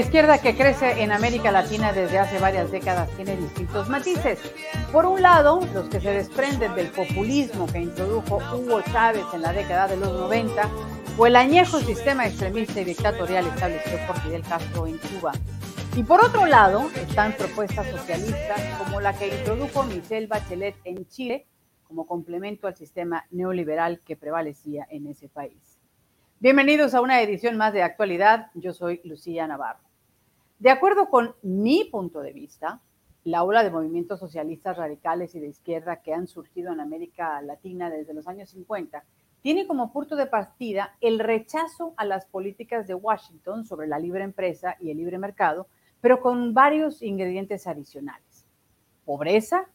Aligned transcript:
Izquierda 0.00 0.40
que 0.40 0.56
crece 0.56 1.02
en 1.02 1.12
América 1.12 1.52
Latina 1.52 1.92
desde 1.92 2.18
hace 2.18 2.38
varias 2.38 2.70
décadas 2.70 3.10
tiene 3.16 3.36
distintos 3.36 3.90
matices. 3.90 4.38
Por 4.90 5.04
un 5.04 5.20
lado, 5.20 5.60
los 5.74 5.90
que 5.90 6.00
se 6.00 6.10
desprenden 6.10 6.74
del 6.74 6.88
populismo 6.88 7.66
que 7.66 7.80
introdujo 7.80 8.38
Hugo 8.54 8.80
Chávez 8.80 9.24
en 9.34 9.42
la 9.42 9.52
década 9.52 9.88
de 9.88 9.98
los 9.98 10.12
90 10.12 10.68
o 11.18 11.26
el 11.26 11.36
añejo 11.36 11.80
sistema 11.80 12.26
extremista 12.26 12.80
y 12.80 12.84
dictatorial 12.84 13.46
establecido 13.46 13.98
por 14.06 14.18
Fidel 14.20 14.42
Castro 14.42 14.86
en 14.86 14.96
Cuba. 14.96 15.32
Y 15.94 16.02
por 16.02 16.24
otro 16.24 16.46
lado, 16.46 16.88
están 16.96 17.34
propuestas 17.34 17.86
socialistas 17.90 18.60
como 18.78 19.02
la 19.02 19.12
que 19.12 19.28
introdujo 19.28 19.82
Michelle 19.82 20.28
Bachelet 20.28 20.76
en 20.84 21.06
Chile 21.08 21.46
como 21.84 22.06
complemento 22.06 22.66
al 22.66 22.74
sistema 22.74 23.26
neoliberal 23.30 24.00
que 24.00 24.16
prevalecía 24.16 24.86
en 24.90 25.08
ese 25.08 25.28
país. 25.28 25.78
Bienvenidos 26.38 26.94
a 26.94 27.02
una 27.02 27.20
edición 27.20 27.58
más 27.58 27.74
de 27.74 27.82
actualidad. 27.82 28.46
Yo 28.54 28.72
soy 28.72 29.02
Lucía 29.04 29.46
Navarro. 29.46 29.89
De 30.60 30.68
acuerdo 30.68 31.08
con 31.08 31.34
mi 31.40 31.86
punto 31.86 32.20
de 32.20 32.34
vista, 32.34 32.82
la 33.24 33.44
ola 33.44 33.64
de 33.64 33.70
movimientos 33.70 34.20
socialistas 34.20 34.76
radicales 34.76 35.34
y 35.34 35.40
de 35.40 35.48
izquierda 35.48 36.02
que 36.02 36.12
han 36.12 36.26
surgido 36.26 36.70
en 36.70 36.80
América 36.80 37.40
Latina 37.40 37.88
desde 37.88 38.12
los 38.12 38.28
años 38.28 38.50
50 38.50 39.02
tiene 39.40 39.66
como 39.66 39.90
punto 39.90 40.16
de 40.16 40.26
partida 40.26 40.98
el 41.00 41.18
rechazo 41.18 41.94
a 41.96 42.04
las 42.04 42.26
políticas 42.26 42.86
de 42.86 42.94
Washington 42.94 43.64
sobre 43.64 43.88
la 43.88 43.98
libre 43.98 44.22
empresa 44.22 44.76
y 44.80 44.90
el 44.90 44.98
libre 44.98 45.16
mercado, 45.16 45.66
pero 46.02 46.20
con 46.20 46.52
varios 46.52 47.00
ingredientes 47.00 47.66
adicionales. 47.66 48.44
Pobreza, 49.06 49.66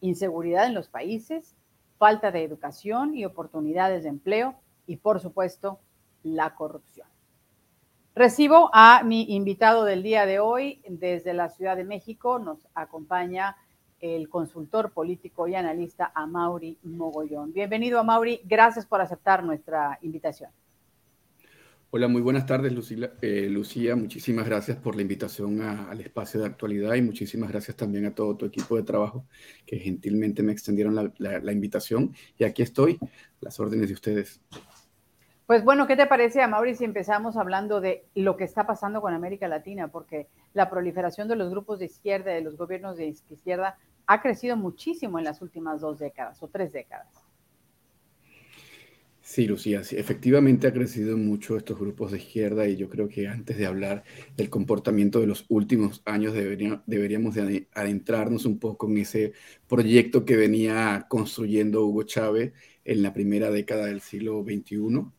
inseguridad 0.00 0.64
en 0.66 0.72
los 0.72 0.88
países, 0.88 1.54
falta 1.98 2.30
de 2.30 2.42
educación 2.42 3.14
y 3.14 3.26
oportunidades 3.26 4.04
de 4.04 4.08
empleo 4.08 4.54
y, 4.86 4.96
por 4.96 5.20
supuesto, 5.20 5.78
la 6.22 6.54
corrupción. 6.54 7.11
Recibo 8.14 8.68
a 8.74 9.02
mi 9.04 9.34
invitado 9.34 9.84
del 9.84 10.02
día 10.02 10.26
de 10.26 10.38
hoy 10.38 10.82
desde 10.86 11.32
la 11.32 11.48
Ciudad 11.48 11.78
de 11.78 11.84
México. 11.84 12.38
Nos 12.38 12.58
acompaña 12.74 13.56
el 14.00 14.28
consultor 14.28 14.92
político 14.92 15.48
y 15.48 15.54
analista 15.54 16.12
Amaury 16.14 16.76
Mogollón. 16.82 17.54
Bienvenido, 17.54 17.98
Amaury. 17.98 18.42
Gracias 18.44 18.84
por 18.84 19.00
aceptar 19.00 19.42
nuestra 19.42 19.98
invitación. 20.02 20.50
Hola, 21.88 22.06
muy 22.06 22.20
buenas 22.20 22.44
tardes, 22.44 22.74
eh, 23.22 23.48
Lucía. 23.48 23.96
Muchísimas 23.96 24.44
gracias 24.44 24.76
por 24.76 24.94
la 24.94 25.00
invitación 25.00 25.62
al 25.62 25.98
espacio 26.02 26.40
de 26.40 26.46
actualidad 26.46 26.94
y 26.94 27.02
muchísimas 27.02 27.50
gracias 27.50 27.78
también 27.78 28.04
a 28.04 28.14
todo 28.14 28.36
tu 28.36 28.44
equipo 28.44 28.76
de 28.76 28.82
trabajo 28.82 29.24
que 29.64 29.78
gentilmente 29.78 30.42
me 30.42 30.52
extendieron 30.52 31.12
la 31.16 31.52
invitación. 31.52 32.14
Y 32.36 32.44
aquí 32.44 32.60
estoy, 32.60 32.98
las 33.40 33.58
órdenes 33.58 33.88
de 33.88 33.94
ustedes. 33.94 34.42
Pues 35.52 35.64
bueno, 35.64 35.86
¿qué 35.86 35.96
te 35.96 36.06
parece, 36.06 36.40
Amaury, 36.40 36.74
si 36.74 36.84
empezamos 36.84 37.36
hablando 37.36 37.82
de 37.82 38.06
lo 38.14 38.38
que 38.38 38.44
está 38.44 38.66
pasando 38.66 39.02
con 39.02 39.12
América 39.12 39.48
Latina? 39.48 39.88
Porque 39.88 40.26
la 40.54 40.70
proliferación 40.70 41.28
de 41.28 41.36
los 41.36 41.50
grupos 41.50 41.78
de 41.78 41.84
izquierda, 41.84 42.30
de 42.30 42.40
los 42.40 42.56
gobiernos 42.56 42.96
de 42.96 43.08
izquierda, 43.08 43.76
ha 44.06 44.22
crecido 44.22 44.56
muchísimo 44.56 45.18
en 45.18 45.26
las 45.26 45.42
últimas 45.42 45.82
dos 45.82 45.98
décadas 45.98 46.42
o 46.42 46.48
tres 46.48 46.72
décadas. 46.72 47.06
Sí, 49.20 49.46
Lucía, 49.46 49.84
sí, 49.84 49.96
efectivamente 49.98 50.68
ha 50.68 50.72
crecido 50.72 51.18
mucho 51.18 51.58
estos 51.58 51.78
grupos 51.78 52.12
de 52.12 52.16
izquierda 52.16 52.66
y 52.66 52.76
yo 52.76 52.88
creo 52.88 53.10
que 53.10 53.28
antes 53.28 53.58
de 53.58 53.66
hablar 53.66 54.04
del 54.38 54.48
comportamiento 54.48 55.20
de 55.20 55.26
los 55.26 55.44
últimos 55.50 56.00
años 56.06 56.32
deberíamos 56.32 57.34
de 57.34 57.68
adentrarnos 57.74 58.46
un 58.46 58.58
poco 58.58 58.88
en 58.88 58.96
ese 58.96 59.34
proyecto 59.68 60.24
que 60.24 60.38
venía 60.38 61.04
construyendo 61.10 61.84
Hugo 61.84 62.04
Chávez 62.04 62.54
en 62.86 63.02
la 63.02 63.12
primera 63.12 63.50
década 63.50 63.84
del 63.84 64.00
siglo 64.00 64.42
XXI 64.44 65.12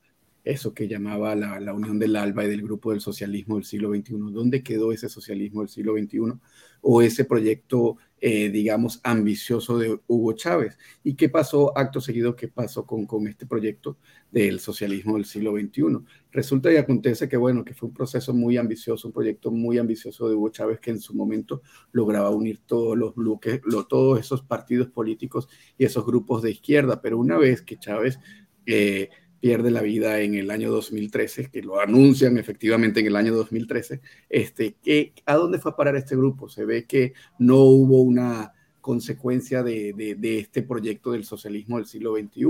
eso 0.43 0.73
que 0.73 0.87
llamaba 0.87 1.35
la, 1.35 1.59
la, 1.59 1.73
unión 1.73 1.97
del 1.99 2.15
ALBA 2.15 2.45
y 2.45 2.49
del 2.49 2.63
grupo 2.63 2.91
del 2.91 2.99
socialismo 2.99 3.55
del 3.55 3.63
siglo 3.63 3.89
XXI. 3.95 4.15
¿Dónde 4.31 4.61
quedó 4.61 4.91
ese 4.91 5.07
socialismo 5.07 5.61
del 5.61 5.69
siglo 5.69 5.93
XXI? 5.93 6.33
O 6.81 7.01
ese 7.01 7.23
proyecto, 7.23 7.95
eh, 8.19 8.49
digamos, 8.49 8.99
ambicioso 9.03 9.77
de 9.77 9.97
Hugo 10.05 10.33
Chávez. 10.33 10.77
¿Y 11.01 11.13
qué 11.13 11.29
pasó 11.29 11.77
acto 11.77 12.01
seguido? 12.01 12.35
¿Qué 12.35 12.49
pasó 12.49 12.85
con, 12.85 13.05
con 13.05 13.25
este 13.27 13.45
proyecto 13.45 13.97
del 14.31 14.59
socialismo 14.59 15.15
del 15.15 15.23
siglo 15.23 15.53
XXI? 15.53 15.99
Resulta 16.29 16.73
y 16.73 16.75
acontece 16.75 17.29
que, 17.29 17.37
bueno, 17.37 17.63
que 17.63 17.73
fue 17.73 17.87
un 17.87 17.95
proceso 17.95 18.33
muy 18.33 18.57
ambicioso, 18.57 19.07
un 19.07 19.13
proyecto 19.13 19.49
muy 19.49 19.77
ambicioso 19.77 20.27
de 20.27 20.35
Hugo 20.35 20.49
Chávez 20.49 20.81
que 20.81 20.91
en 20.91 20.99
su 20.99 21.15
momento 21.15 21.61
lograba 21.93 22.31
unir 22.31 22.59
todos 22.65 22.97
los 22.97 23.15
bloques, 23.15 23.61
lo, 23.63 23.85
todos 23.85 24.19
esos 24.19 24.41
partidos 24.41 24.89
políticos 24.89 25.47
y 25.77 25.85
esos 25.85 26.05
grupos 26.05 26.41
de 26.41 26.51
izquierda. 26.51 27.01
Pero 27.01 27.17
una 27.17 27.37
vez 27.37 27.61
que 27.61 27.77
Chávez... 27.77 28.19
Eh, 28.65 29.09
pierde 29.43 29.71
la 29.71 29.81
vida 29.81 30.21
en 30.21 30.35
el 30.35 30.49
año 30.51 30.71
2013, 30.71 31.51
que 31.51 31.61
lo 31.61 31.77
anuncian 31.77 32.37
efectivamente 32.37 33.01
en 33.01 33.07
el 33.07 33.15
año 33.17 33.35
2013, 33.35 33.99
este, 34.29 34.77
que, 34.81 35.11
¿a 35.25 35.35
dónde 35.35 35.59
fue 35.59 35.73
a 35.73 35.75
parar 35.75 35.97
este 35.97 36.15
grupo? 36.15 36.47
Se 36.47 36.63
ve 36.63 36.85
que 36.85 37.11
no 37.39 37.57
hubo 37.57 38.01
una 38.03 38.53
consecuencia 38.79 39.61
de, 39.61 40.15
de, 40.17 40.39
este 40.39 40.63
proyecto 40.63 41.11
del 41.11 41.25
socialismo 41.25 41.75
del 41.75 41.87
siglo 41.87 42.15
XXI 42.15 42.45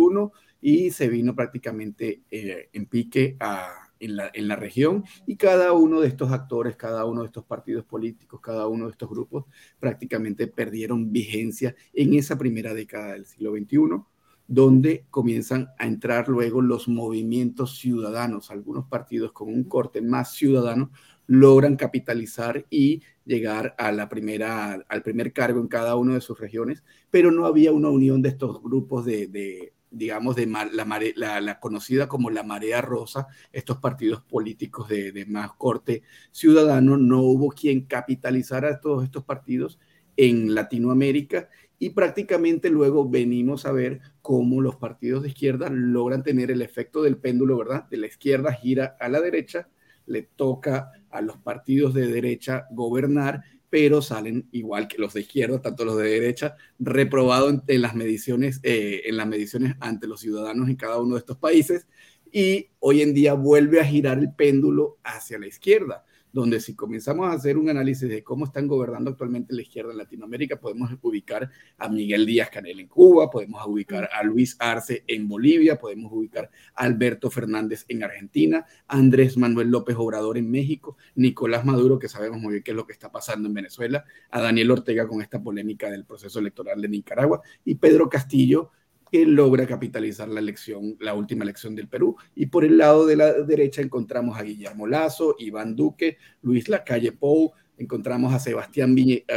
y 0.62 0.92
se 0.92 1.08
vino 1.10 1.36
prácticamente 1.36 2.22
eh, 2.30 2.70
en 2.72 2.86
pique 2.86 3.38
a, 3.40 3.90
en, 4.00 4.16
la, 4.16 4.30
en 4.32 4.48
la 4.48 4.56
región 4.56 5.04
y 5.26 5.36
cada 5.36 5.74
uno 5.74 6.00
de 6.00 6.10
estos 6.10 6.32
actores, 6.32 6.76
cada 6.76 7.06
uno 7.06 7.22
de 7.22 7.26
estos 7.26 7.44
partidos 7.44 7.86
políticos, 7.86 8.40
cada 8.40 8.68
uno 8.68 8.86
de 8.86 8.92
estos 8.92 9.10
grupos 9.10 9.46
prácticamente 9.80 10.46
perdieron 10.46 11.12
vigencia 11.12 11.76
en 11.92 12.14
esa 12.14 12.38
primera 12.38 12.76
década 12.76 13.14
del 13.14 13.26
siglo 13.26 13.54
XXI 13.54 14.13
donde 14.48 15.06
comienzan 15.10 15.70
a 15.78 15.88
entrar 15.88 16.28
luego 16.28 16.62
los 16.62 16.88
movimientos 16.88 17.78
ciudadanos. 17.78 18.52
Algunos 18.52 18.86
partidos 18.88 19.32
con 19.32 19.50
un 19.50 19.64
corte 19.64 20.02
más 20.02 20.34
ciudadano 20.34 20.92
logran 21.28 21.76
capitalizar 21.78 22.66
y 22.70 23.02
llegar 23.26 23.76
a 23.78 24.10
primera, 24.10 24.84
al 24.88 25.04
primer 25.04 25.32
cargo 25.32 25.62
en 25.62 25.68
cada 25.68 25.96
una 25.96 26.16
de 26.16 26.22
sus 26.22 26.40
regiones, 26.40 26.84
pero 27.10 27.32
no 27.32 27.46
había 27.46 27.72
una 27.72 27.90
unión 27.90 28.22
de 28.22 28.30
estos 28.30 28.62
grupos 28.62 29.06
de, 29.06 29.74
digamos, 29.90 30.36
de 30.36 30.46
la, 30.46 31.42
la, 31.42 31.60
conocida 31.60 32.08
como 32.08 32.30
la 32.30 32.44
marea 32.44 32.82
rosa, 32.82 33.28
estos 33.54 33.78
partidos 33.78 34.22
políticos 34.22 34.90
de, 34.90 35.12
de 35.14 35.26
más 35.26 35.54
corte 35.54 36.04
ciudadano, 36.32 36.98
no 36.98 37.22
hubo 37.22 37.50
quien 37.50 37.86
capitalizara 37.86 38.70
a 38.70 38.82
todos 38.82 39.04
estos 39.06 39.24
partidos 39.24 39.80
en 40.18 40.54
Latinoamérica 40.54 41.50
y 41.84 41.90
prácticamente 41.90 42.70
luego 42.70 43.10
venimos 43.10 43.66
a 43.66 43.74
ver 43.74 44.00
cómo 44.22 44.62
los 44.62 44.78
partidos 44.78 45.22
de 45.22 45.28
izquierda 45.28 45.70
logran 45.70 46.24
tener 46.24 46.50
el 46.50 46.62
efecto 46.62 47.04
del 47.04 47.18
péndulo, 47.18 47.58
¿verdad? 47.58 47.90
De 47.90 47.98
la 47.98 48.08
izquierda 48.08 48.54
gira 48.54 48.96
a 49.02 49.10
la 49.10 49.20
derecha, 49.20 49.68
le 50.06 50.22
toca 50.22 50.92
a 51.10 51.22
los 51.22 51.38
partidos 51.40 51.94
de 51.94 52.08
derecha 52.08 52.68
gobernar, 52.72 53.44
pero 53.70 54.02
salen 54.02 54.48
igual 54.54 54.88
que 54.88 54.98
los 54.98 55.14
de 55.14 55.22
izquierda, 55.22 55.62
tanto 55.62 55.84
los 55.84 55.98
de 55.98 56.08
derecha, 56.08 56.56
reprobados 56.80 57.56
en, 57.68 57.82
las 57.82 57.96
mediciones, 57.96 58.62
eh, 58.64 59.02
en 59.06 59.18
las 59.18 59.28
mediciones 59.28 59.76
ante 59.82 60.08
los 60.08 60.22
ciudadanos 60.22 60.70
en 60.70 60.78
cada 60.78 61.02
uno 61.02 61.16
de 61.16 61.20
estos 61.20 61.38
países. 61.38 61.88
Y 62.32 62.70
hoy 62.80 63.02
en 63.02 63.14
día 63.14 63.34
vuelve 63.34 63.82
a 63.82 63.86
girar 63.86 64.20
el 64.20 64.34
péndulo 64.34 65.00
hacia 65.04 65.38
la 65.38 65.48
izquierda 65.48 66.06
donde 66.34 66.60
si 66.60 66.76
comenzamos 66.76 67.28
a 67.28 67.34
hacer 67.34 67.60
un 67.60 67.70
análisis 67.70 68.10
de 68.10 68.24
cómo 68.24 68.46
están 68.46 68.68
gobernando 68.68 69.12
actualmente 69.12 69.54
la 69.54 69.62
izquierda 69.62 69.92
en 69.92 70.00
Latinoamérica, 70.00 70.60
podemos 70.60 70.90
ubicar 71.04 71.50
a 71.78 71.88
Miguel 71.88 72.26
Díaz 72.26 72.50
Canel 72.50 72.80
en 72.80 72.88
Cuba, 72.88 73.30
podemos 73.30 73.62
ubicar 73.68 74.10
a 74.12 74.24
Luis 74.24 74.58
Arce 74.60 75.04
en 75.08 75.28
Bolivia, 75.30 75.78
podemos 75.78 76.12
ubicar 76.12 76.50
a 76.76 76.84
Alberto 76.84 77.30
Fernández 77.30 77.86
en 77.88 78.04
Argentina, 78.04 78.66
Andrés 78.88 79.38
Manuel 79.38 79.70
López 79.70 79.96
Obrador 79.98 80.40
en 80.40 80.50
México, 80.50 80.98
Nicolás 81.14 81.66
Maduro, 81.66 82.00
que 82.00 82.10
sabemos 82.10 82.42
muy 82.42 82.54
bien 82.54 82.64
qué 82.64 82.72
es 82.72 82.78
lo 82.78 82.88
que 82.88 82.94
está 82.94 83.12
pasando 83.12 83.48
en 83.48 83.54
Venezuela, 83.54 84.04
a 84.32 84.42
Daniel 84.42 84.72
Ortega 84.72 85.08
con 85.08 85.22
esta 85.22 85.42
polémica 85.42 85.92
del 85.92 86.04
proceso 86.04 86.40
electoral 86.40 86.82
de 86.82 86.90
Nicaragua 86.90 87.42
y 87.64 87.76
Pedro 87.76 88.10
Castillo 88.10 88.72
que 89.14 89.28
logra 89.28 89.68
capitalizar 89.68 90.28
la 90.28 90.40
elección, 90.40 90.98
la 91.00 91.14
última 91.14 91.44
elección 91.44 91.76
del 91.76 91.88
Perú. 91.88 92.18
Y 92.34 92.48
por 92.48 92.66
el 92.66 92.80
lado 92.80 93.06
de 93.06 93.16
la 93.16 93.32
derecha 93.44 93.84
encontramos 93.84 94.40
a 94.40 94.42
Guillermo 94.42 94.88
Lazo, 94.88 95.36
Iván 95.38 95.76
Duque, 95.76 96.18
Luis 96.42 96.68
Lacalle 96.68 97.12
Pou, 97.12 97.54
encontramos 97.78 98.34
a 98.34 98.40
Sebastián 98.40 98.96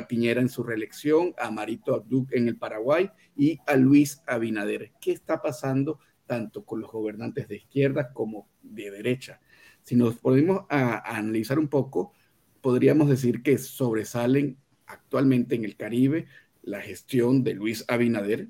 Piñera 0.09 0.41
en 0.41 0.49
su 0.49 0.63
reelección, 0.63 1.35
a 1.37 1.51
Marito 1.51 1.95
Abduc 1.95 2.33
en 2.33 2.49
el 2.49 2.57
Paraguay 2.57 3.11
y 3.37 3.59
a 3.67 3.77
Luis 3.77 4.23
Abinader. 4.27 4.93
¿Qué 4.99 5.13
está 5.13 5.43
pasando 5.43 5.99
tanto 6.25 6.65
con 6.65 6.81
los 6.81 6.91
gobernantes 6.91 7.47
de 7.47 7.57
izquierda 7.57 8.15
como 8.15 8.49
de 8.63 8.91
derecha? 8.91 9.43
Si 9.83 9.95
nos 9.95 10.17
ponemos 10.17 10.65
a 10.71 11.19
analizar 11.19 11.59
un 11.59 11.69
poco, 11.69 12.15
podríamos 12.63 13.11
decir 13.11 13.43
que 13.43 13.59
sobresalen 13.59 14.57
actualmente 14.87 15.55
en 15.55 15.67
el 15.67 15.77
Caribe 15.77 16.29
la 16.63 16.81
gestión 16.81 17.45
de 17.45 17.53
Luis 17.53 17.85
Abinader, 17.89 18.49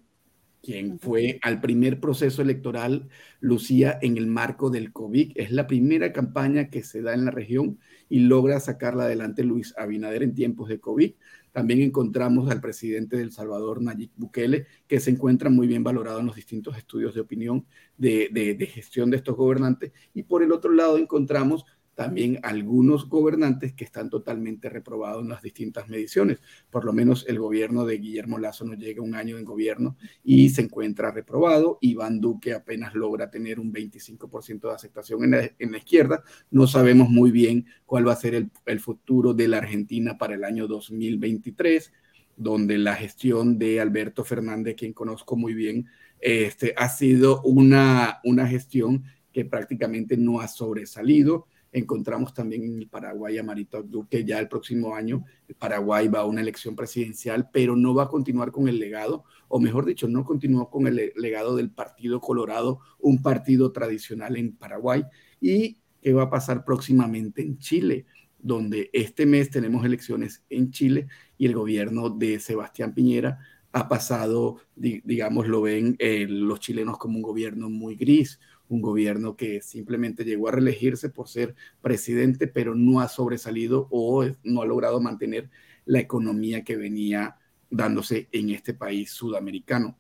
quien 0.67 0.99
fue 0.99 1.39
al 1.43 1.61
primer 1.61 2.01
proceso 2.01 2.43
electoral, 2.43 3.09
Lucía, 3.39 4.01
en 4.03 4.17
el 4.17 4.27
marco 4.27 4.69
del 4.69 4.93
COVID. 4.93 5.31
Es 5.37 5.53
la 5.53 5.69
primera 5.69 6.13
campaña 6.13 6.71
que 6.71 6.83
se 6.83 7.03
da 7.03 7.15
en 7.15 7.25
la 7.25 7.31
región 7.31 7.79
y 8.09 8.19
logra 8.19 8.59
sacarla 8.59 9.05
adelante 9.05 9.45
Luis 9.45 9.75
Abinader 9.79 10.25
en 10.25 10.35
tiempos 10.35 10.69
de 10.69 10.81
COVID. 10.81 11.13
También 11.53 11.83
encontramos 11.83 12.51
al 12.51 12.61
presidente 12.61 13.17
del 13.17 13.31
Salvador, 13.31 13.81
Nayib 13.81 14.11
Bukele, 14.17 14.67
que 14.89 14.99
se 14.99 15.13
encuentra 15.13 15.51
muy 15.51 15.69
bien 15.69 15.85
valorado 15.85 16.19
en 16.19 16.27
los 16.27 16.35
distintos 16.35 16.77
estudios 16.77 17.15
de 17.15 17.21
opinión 17.21 17.65
de, 17.97 18.29
de, 18.33 18.55
de 18.55 18.67
gestión 18.67 19.09
de 19.09 19.19
estos 19.19 19.37
gobernantes. 19.37 19.93
Y 20.15 20.25
por 20.25 20.43
el 20.43 20.51
otro 20.51 20.73
lado 20.73 20.99
encontramos 20.99 21.65
también 21.97 22.39
algunos 22.43 23.09
gobernantes 23.09 23.73
que 23.73 23.85
están 23.85 24.11
totalmente 24.11 24.69
reprobados 24.69 25.23
en 25.23 25.31
las 25.31 25.43
distintas 25.43 25.89
mediciones. 25.89 26.39
Por 26.71 26.85
lo 26.85 26.93
menos 26.93 27.25
el 27.27 27.39
gobierno 27.39 27.87
de 27.87 27.97
Guillermo 27.97 28.39
Lazo 28.39 28.67
no 28.67 28.75
llega 28.75 29.03
un 29.03 29.15
año 29.15 29.39
en 29.39 29.45
gobierno 29.45 29.97
y 30.23 30.51
se 30.51 30.61
encuentra 30.61 31.11
reprobado. 31.11 31.79
Iván 31.81 32.21
Duque 32.21 32.53
apenas 32.53 32.95
logra 32.95 33.31
tener 33.31 33.59
un 33.59 33.73
25% 33.73 34.69
de 34.69 34.75
aceptación 34.75 35.25
en 35.25 35.31
la, 35.31 35.51
en 35.59 35.73
la, 35.73 35.79
izquierda. 35.79 36.23
No 36.51 36.67
sabemos 36.67 37.09
muy 37.09 37.31
bien 37.31 37.67
cuál 37.87 38.07
va 38.07 38.13
a 38.13 38.17
ser 38.17 38.35
el, 38.35 38.51
el 38.67 38.79
futuro 38.79 39.33
de 39.33 39.49
la 39.49 39.59
Argentina 39.59 40.19
para 40.19 40.35
el 40.35 40.45
año 40.45 40.69
2023 40.69 41.93
donde 42.37 42.77
la 42.77 42.95
gestión 42.95 43.59
de 43.59 43.81
Alberto 43.81 44.23
Fernández, 44.23 44.77
quien 44.77 44.93
conozco 44.93 45.37
muy 45.37 45.55
bien, 45.55 45.87
este, 46.21 46.75
ha 46.77 46.91
sido 46.91 47.41
una, 47.43 48.21
una 48.25 48.47
gestión 48.47 49.05
que 49.33 49.45
prácticamente 49.45 50.17
no 50.17 50.41
ha 50.41 50.49
sobresalido. 50.49 51.47
Encontramos 51.77 52.33
también 52.33 52.65
en 52.65 52.89
Paraguay 52.89 53.37
a 53.37 53.43
Marito 53.43 53.83
Duque 53.83 54.25
ya 54.25 54.39
el 54.39 54.49
próximo 54.49 54.95
año. 54.95 55.27
Paraguay 55.59 56.09
va 56.09 56.21
a 56.21 56.25
una 56.25 56.41
elección 56.41 56.75
presidencial, 56.75 57.51
pero 57.53 57.77
no 57.77 57.95
va 57.95 58.05
a 58.05 58.09
continuar 58.09 58.51
con 58.51 58.67
el 58.67 58.79
legado, 58.79 59.25
o 59.49 59.61
mejor 59.61 59.85
dicho, 59.85 60.09
no 60.09 60.25
continuó 60.25 60.71
con 60.71 60.87
el 60.87 61.13
legado 61.17 61.55
del 61.55 61.71
Partido 61.71 62.19
Colorado, 62.19 62.81
un 62.99 63.21
partido 63.21 63.73
tradicional 63.73 64.39
en 64.39 64.57
Paraguay. 64.57 65.05
¿Y 65.39 65.77
qué 66.01 66.15
va 66.15 66.23
a 66.23 66.31
pasar 66.31 66.65
próximamente 66.65 67.43
en 67.43 67.59
Chile? 67.59 68.07
donde 68.39 68.91
este 68.93 69.27
mes 69.27 69.51
tenemos 69.51 69.85
elecciones 69.85 70.45
en 70.51 70.71
Chile 70.71 71.09
y 71.37 71.47
el 71.47 71.55
gobierno 71.55 72.11
de 72.11 72.39
Sebastián 72.39 72.95
Piñera 72.95 73.41
ha 73.73 73.89
pasado, 73.89 74.59
digamos, 74.75 75.49
lo 75.49 75.61
ven 75.61 75.97
eh, 75.99 76.27
los 76.29 76.61
chilenos 76.61 76.97
como 76.97 77.17
un 77.17 77.23
gobierno 77.23 77.69
muy 77.69 77.97
gris, 77.97 78.41
un 78.69 78.81
gobierno 78.81 79.37
que 79.37 79.61
simplemente 79.61 80.25
llegó 80.25 80.49
a 80.49 80.53
reelegirse 80.53 81.09
por 81.09 81.29
ser 81.29 81.55
presidente, 81.81 82.47
pero 82.47 82.75
no 82.75 83.01
ha 83.01 83.09
sobresalido 83.09 83.89
o 83.91 84.25
no 84.43 84.63
ha 84.63 84.67
logrado 84.67 85.01
mantener 85.01 85.51
la 85.85 86.01
economía 86.01 86.65
que 86.65 86.77
venía 86.77 87.37
dándose 87.71 88.29
en 88.33 88.51
este 88.51 88.75
país 88.75 89.11
sudamericano. 89.13 89.99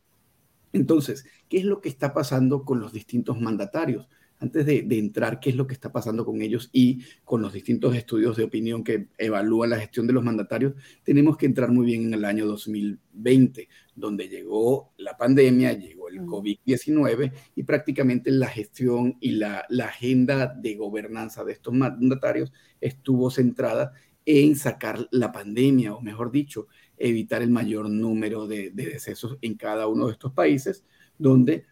Entonces, 0.72 1.24
¿qué 1.48 1.58
es 1.58 1.64
lo 1.64 1.80
que 1.80 1.88
está 1.88 2.12
pasando 2.12 2.64
con 2.64 2.80
los 2.80 2.92
distintos 2.92 3.40
mandatarios? 3.40 4.08
Antes 4.38 4.66
de, 4.66 4.86
entrar 4.90 5.40
qué 5.40 5.50
es 5.50 5.56
lo 5.56 5.66
que 5.66 5.74
está 5.74 5.90
pasando 5.90 6.24
con 6.24 6.42
ellos 6.42 6.68
y 6.72 7.02
con 7.24 7.40
los 7.40 7.52
distintos 7.52 7.94
estudios 7.96 8.36
de 8.36 8.44
opinión 8.44 8.84
que 8.84 9.08
evalúan 9.16 9.70
la 9.70 9.78
gestión 9.78 10.06
de 10.06 10.12
los 10.12 10.24
mandatarios, 10.24 10.74
tenemos 11.02 11.36
que 11.36 11.46
entrar 11.46 11.70
muy 11.70 11.86
bien 11.86 12.04
en 12.04 12.14
el 12.14 12.24
año 12.24 12.46
2020, 12.46 13.68
donde 13.94 14.28
llegó 14.28 14.92
la 14.98 15.16
pandemia, 15.16 15.72
llegó 15.72 16.08
el 16.08 16.20
COVID-19 16.20 17.32
y 17.54 17.62
prácticamente 17.62 18.30
la 18.30 18.48
gestión 18.48 19.16
y 19.20 19.32
la, 19.32 19.66
agenda 19.84 20.46
de 20.48 20.74
gobernanza 20.74 21.44
de 21.44 21.52
estos 21.52 21.72
mandatarios 21.72 22.52
estuvo 22.80 23.30
centrada 23.30 23.92
en 24.26 24.56
sacar 24.56 25.06
la 25.12 25.30
pandemia, 25.32 25.94
o 25.94 26.00
mejor 26.00 26.30
dicho, 26.32 26.66
evitar 26.98 27.42
el 27.42 27.50
mayor 27.50 27.88
número 27.88 28.46
de, 28.46 28.70
de 28.70 28.86
decesos 28.86 29.38
en 29.40 29.54
cada 29.54 29.86
uno 29.86 30.06
de 30.06 30.12
estos 30.12 30.32
países, 30.32 30.84
donde 31.16 31.64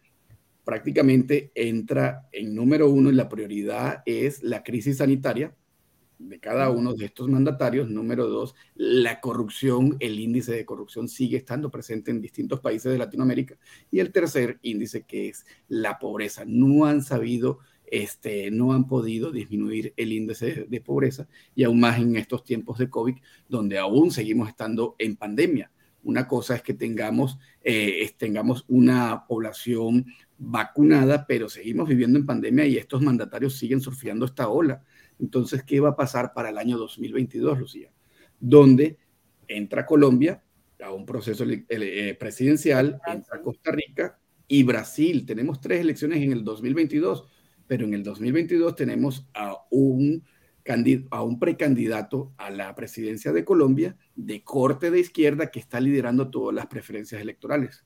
prácticamente 0.64 1.52
entra 1.55 2.28
en 2.32 2.55
número 2.55 2.88
uno 2.88 3.11
y 3.11 3.14
la 3.14 3.28
prioridad 3.28 4.02
es 4.06 4.43
la 4.43 4.62
crisis 4.62 4.99
sanitaria 4.99 5.55
de 6.19 6.40
cada 6.40 6.70
uno 6.70 6.94
de 6.94 7.06
estos 7.06 7.28
mandatarios. 7.28 7.88
Número 7.88 8.26
dos, 8.28 8.55
la 8.75 9.20
corrupción, 9.20 9.96
el 10.00 10.19
índice 10.19 10.52
de 10.52 10.64
corrupción 10.64 11.08
sigue 11.08 11.37
estando 11.37 11.70
presente 11.70 12.11
en 12.11 12.20
distintos 12.20 12.61
países 12.61 12.93
de 12.93 12.99
Latinoamérica. 12.99 13.56
Y 13.90 14.00
el 14.00 14.12
tercer 14.12 14.58
índice 14.62 15.02
que 15.02 15.28
es 15.28 15.44
la 15.69 15.99
pobreza. 15.99 16.44
No 16.46 16.87
han 16.87 17.02
sabido, 17.02 17.58
este, 17.87 18.50
no 18.50 18.72
han 18.72 18.87
podido 18.87 19.32
disminuir 19.32 19.93
el 19.96 20.12
índice 20.12 20.66
de 20.69 20.81
pobreza 20.81 21.28
y 21.55 21.64
aún 21.64 21.81
más 21.81 21.99
en 21.99 22.16
estos 22.16 22.44
tiempos 22.44 22.78
de 22.78 22.88
COVID, 22.88 23.16
donde 23.49 23.78
aún 23.78 24.11
seguimos 24.11 24.49
estando 24.49 24.96
en 24.99 25.16
pandemia. 25.16 25.70
Una 26.04 26.28
cosa 26.28 26.56
es 26.56 26.62
que 26.62 26.74
tengamos, 26.74 27.38
eh, 27.62 28.10
tengamos 28.16 28.64
una 28.68 29.24
población 29.26 30.06
vacunada, 30.38 31.26
pero 31.26 31.48
seguimos 31.48 31.88
viviendo 31.88 32.18
en 32.18 32.26
pandemia 32.26 32.66
y 32.66 32.76
estos 32.76 33.02
mandatarios 33.02 33.56
siguen 33.56 33.80
surfeando 33.80 34.26
esta 34.26 34.48
ola. 34.48 34.82
Entonces, 35.18 35.62
¿qué 35.64 35.80
va 35.80 35.90
a 35.90 35.96
pasar 35.96 36.32
para 36.32 36.50
el 36.50 36.58
año 36.58 36.76
2022, 36.78 37.58
Lucía? 37.58 37.90
Donde 38.38 38.98
entra 39.48 39.86
Colombia 39.86 40.42
a 40.82 40.92
un 40.92 41.06
proceso 41.06 41.44
eh, 41.48 42.16
presidencial, 42.18 43.00
entra 43.06 43.40
Costa 43.40 43.72
Rica 43.72 44.18
y 44.46 44.62
Brasil. 44.62 45.24
Tenemos 45.24 45.60
tres 45.60 45.80
elecciones 45.80 46.22
en 46.22 46.32
el 46.32 46.44
2022, 46.44 47.26
pero 47.66 47.84
en 47.84 47.94
el 47.94 48.02
2022 48.02 48.76
tenemos 48.76 49.26
a 49.34 49.56
un 49.70 50.22
a 51.11 51.22
un 51.22 51.38
precandidato 51.38 52.32
a 52.38 52.50
la 52.50 52.75
presidencia 52.75 53.32
de 53.32 53.44
Colombia 53.44 53.96
de 54.16 54.43
corte 54.43 54.90
de 54.90 55.00
izquierda 55.00 55.50
que 55.50 55.61
está 55.61 55.78
liderando 55.78 56.31
todas 56.31 56.55
las 56.55 56.66
preferencias 56.66 57.20
electorales. 57.20 57.84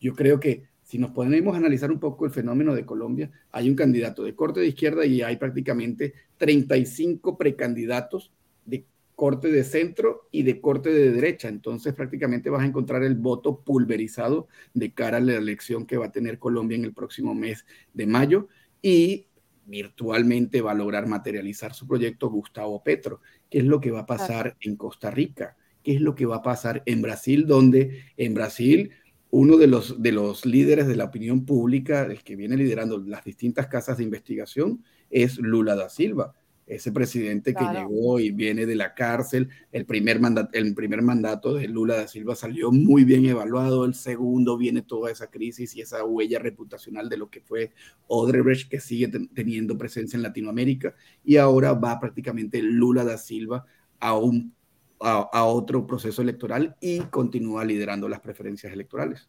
Yo 0.00 0.14
creo 0.14 0.38
que 0.38 0.68
si 0.82 0.98
nos 0.98 1.10
ponemos 1.10 1.54
a 1.54 1.58
analizar 1.58 1.90
un 1.90 2.00
poco 2.00 2.24
el 2.24 2.30
fenómeno 2.30 2.74
de 2.74 2.84
Colombia, 2.84 3.30
hay 3.50 3.68
un 3.68 3.76
candidato 3.76 4.22
de 4.22 4.34
corte 4.34 4.60
de 4.60 4.68
izquierda 4.68 5.04
y 5.06 5.22
hay 5.22 5.36
prácticamente 5.36 6.14
35 6.36 7.36
precandidatos 7.36 8.32
de 8.64 8.86
corte 9.16 9.52
de 9.52 9.64
centro 9.64 10.28
y 10.30 10.44
de 10.44 10.60
corte 10.60 10.90
de 10.90 11.12
derecha. 11.12 11.48
Entonces 11.48 11.94
prácticamente 11.94 12.48
vas 12.48 12.62
a 12.62 12.66
encontrar 12.66 13.02
el 13.02 13.16
voto 13.16 13.60
pulverizado 13.60 14.48
de 14.72 14.92
cara 14.92 15.18
a 15.18 15.20
la 15.20 15.34
elección 15.34 15.84
que 15.84 15.96
va 15.96 16.06
a 16.06 16.12
tener 16.12 16.38
Colombia 16.38 16.76
en 16.76 16.84
el 16.84 16.94
próximo 16.94 17.34
mes 17.34 17.66
de 17.92 18.06
mayo. 18.06 18.48
Y 18.82 19.26
virtualmente 19.70 20.60
va 20.60 20.72
a 20.72 20.74
lograr 20.74 21.06
materializar 21.06 21.72
su 21.72 21.86
proyecto 21.86 22.28
Gustavo 22.28 22.82
Petro. 22.82 23.20
¿Qué 23.48 23.58
es 23.58 23.64
lo 23.64 23.80
que 23.80 23.90
va 23.90 24.00
a 24.00 24.06
pasar 24.06 24.56
en 24.60 24.76
Costa 24.76 25.10
Rica? 25.10 25.56
¿Qué 25.82 25.94
es 25.94 26.00
lo 26.00 26.14
que 26.14 26.26
va 26.26 26.36
a 26.36 26.42
pasar 26.42 26.82
en 26.86 27.00
Brasil? 27.00 27.46
Donde 27.46 28.04
en 28.16 28.34
Brasil 28.34 28.90
uno 29.30 29.56
de 29.56 29.68
los, 29.68 30.02
de 30.02 30.12
los 30.12 30.44
líderes 30.44 30.88
de 30.88 30.96
la 30.96 31.04
opinión 31.04 31.46
pública, 31.46 32.02
el 32.02 32.22
que 32.22 32.36
viene 32.36 32.56
liderando 32.56 32.98
las 32.98 33.24
distintas 33.24 33.68
casas 33.68 33.98
de 33.98 34.04
investigación, 34.04 34.84
es 35.08 35.38
Lula 35.38 35.76
da 35.76 35.88
Silva 35.88 36.34
ese 36.70 36.92
presidente 36.92 37.52
que 37.52 37.64
llegó 37.64 38.20
y 38.20 38.30
viene 38.30 38.64
de 38.64 38.76
la 38.76 38.94
cárcel, 38.94 39.48
el 39.72 39.86
primer, 39.86 40.20
mandato, 40.20 40.50
el 40.52 40.72
primer 40.72 41.02
mandato 41.02 41.54
de 41.54 41.66
Lula 41.66 41.96
da 41.96 42.06
Silva 42.06 42.36
salió 42.36 42.70
muy 42.70 43.02
bien 43.02 43.26
evaluado, 43.26 43.84
el 43.84 43.94
segundo 43.94 44.56
viene 44.56 44.82
toda 44.82 45.10
esa 45.10 45.28
crisis 45.28 45.74
y 45.74 45.80
esa 45.80 46.04
huella 46.04 46.38
reputacional 46.38 47.08
de 47.08 47.16
lo 47.16 47.28
que 47.28 47.40
fue 47.40 47.72
Odebrecht, 48.06 48.70
que 48.70 48.78
sigue 48.78 49.08
teniendo 49.34 49.76
presencia 49.76 50.16
en 50.16 50.22
Latinoamérica, 50.22 50.94
y 51.24 51.38
ahora 51.38 51.72
va 51.72 51.98
prácticamente 51.98 52.62
Lula 52.62 53.02
da 53.02 53.18
Silva 53.18 53.66
a, 53.98 54.16
un, 54.16 54.54
a, 55.00 55.44
otro 55.44 55.88
proceso 55.88 56.22
electoral 56.22 56.76
y 56.80 57.00
continúa 57.00 57.64
liderando 57.64 58.08
las 58.08 58.20
preferencias 58.20 58.72
electorales. 58.72 59.28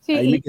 Sí, 0.00 0.42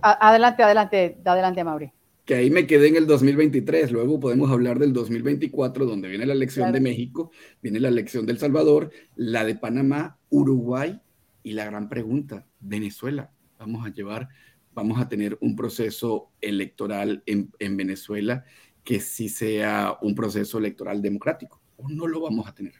adelante, 0.00 0.62
adelante, 0.62 1.18
adelante, 1.22 1.64
Mauri 1.64 1.92
que 2.28 2.34
ahí 2.34 2.50
me 2.50 2.66
quedé 2.66 2.88
en 2.88 2.96
el 2.96 3.06
2023. 3.06 3.90
Luego 3.90 4.20
podemos 4.20 4.50
hablar 4.50 4.78
del 4.78 4.92
2024, 4.92 5.86
donde 5.86 6.08
viene 6.08 6.26
la 6.26 6.34
elección 6.34 6.70
de 6.72 6.78
México, 6.78 7.30
viene 7.62 7.80
la 7.80 7.88
elección 7.88 8.26
del 8.26 8.38
Salvador, 8.38 8.90
la 9.16 9.46
de 9.46 9.54
Panamá, 9.54 10.18
Uruguay 10.28 11.00
y 11.42 11.54
la 11.54 11.64
gran 11.64 11.88
pregunta, 11.88 12.44
Venezuela. 12.60 13.30
Vamos 13.58 13.86
a 13.86 13.88
llevar, 13.94 14.28
vamos 14.74 15.00
a 15.00 15.08
tener 15.08 15.38
un 15.40 15.56
proceso 15.56 16.28
electoral 16.42 17.22
en, 17.24 17.50
Venezuela 17.78 18.44
que 18.84 19.00
sí 19.00 19.30
sea 19.30 19.96
un 20.02 20.14
proceso 20.14 20.58
electoral 20.58 21.00
democrático 21.00 21.62
o 21.78 21.88
no 21.88 22.06
lo 22.06 22.20
vamos 22.20 22.46
a 22.46 22.54
tener. 22.54 22.74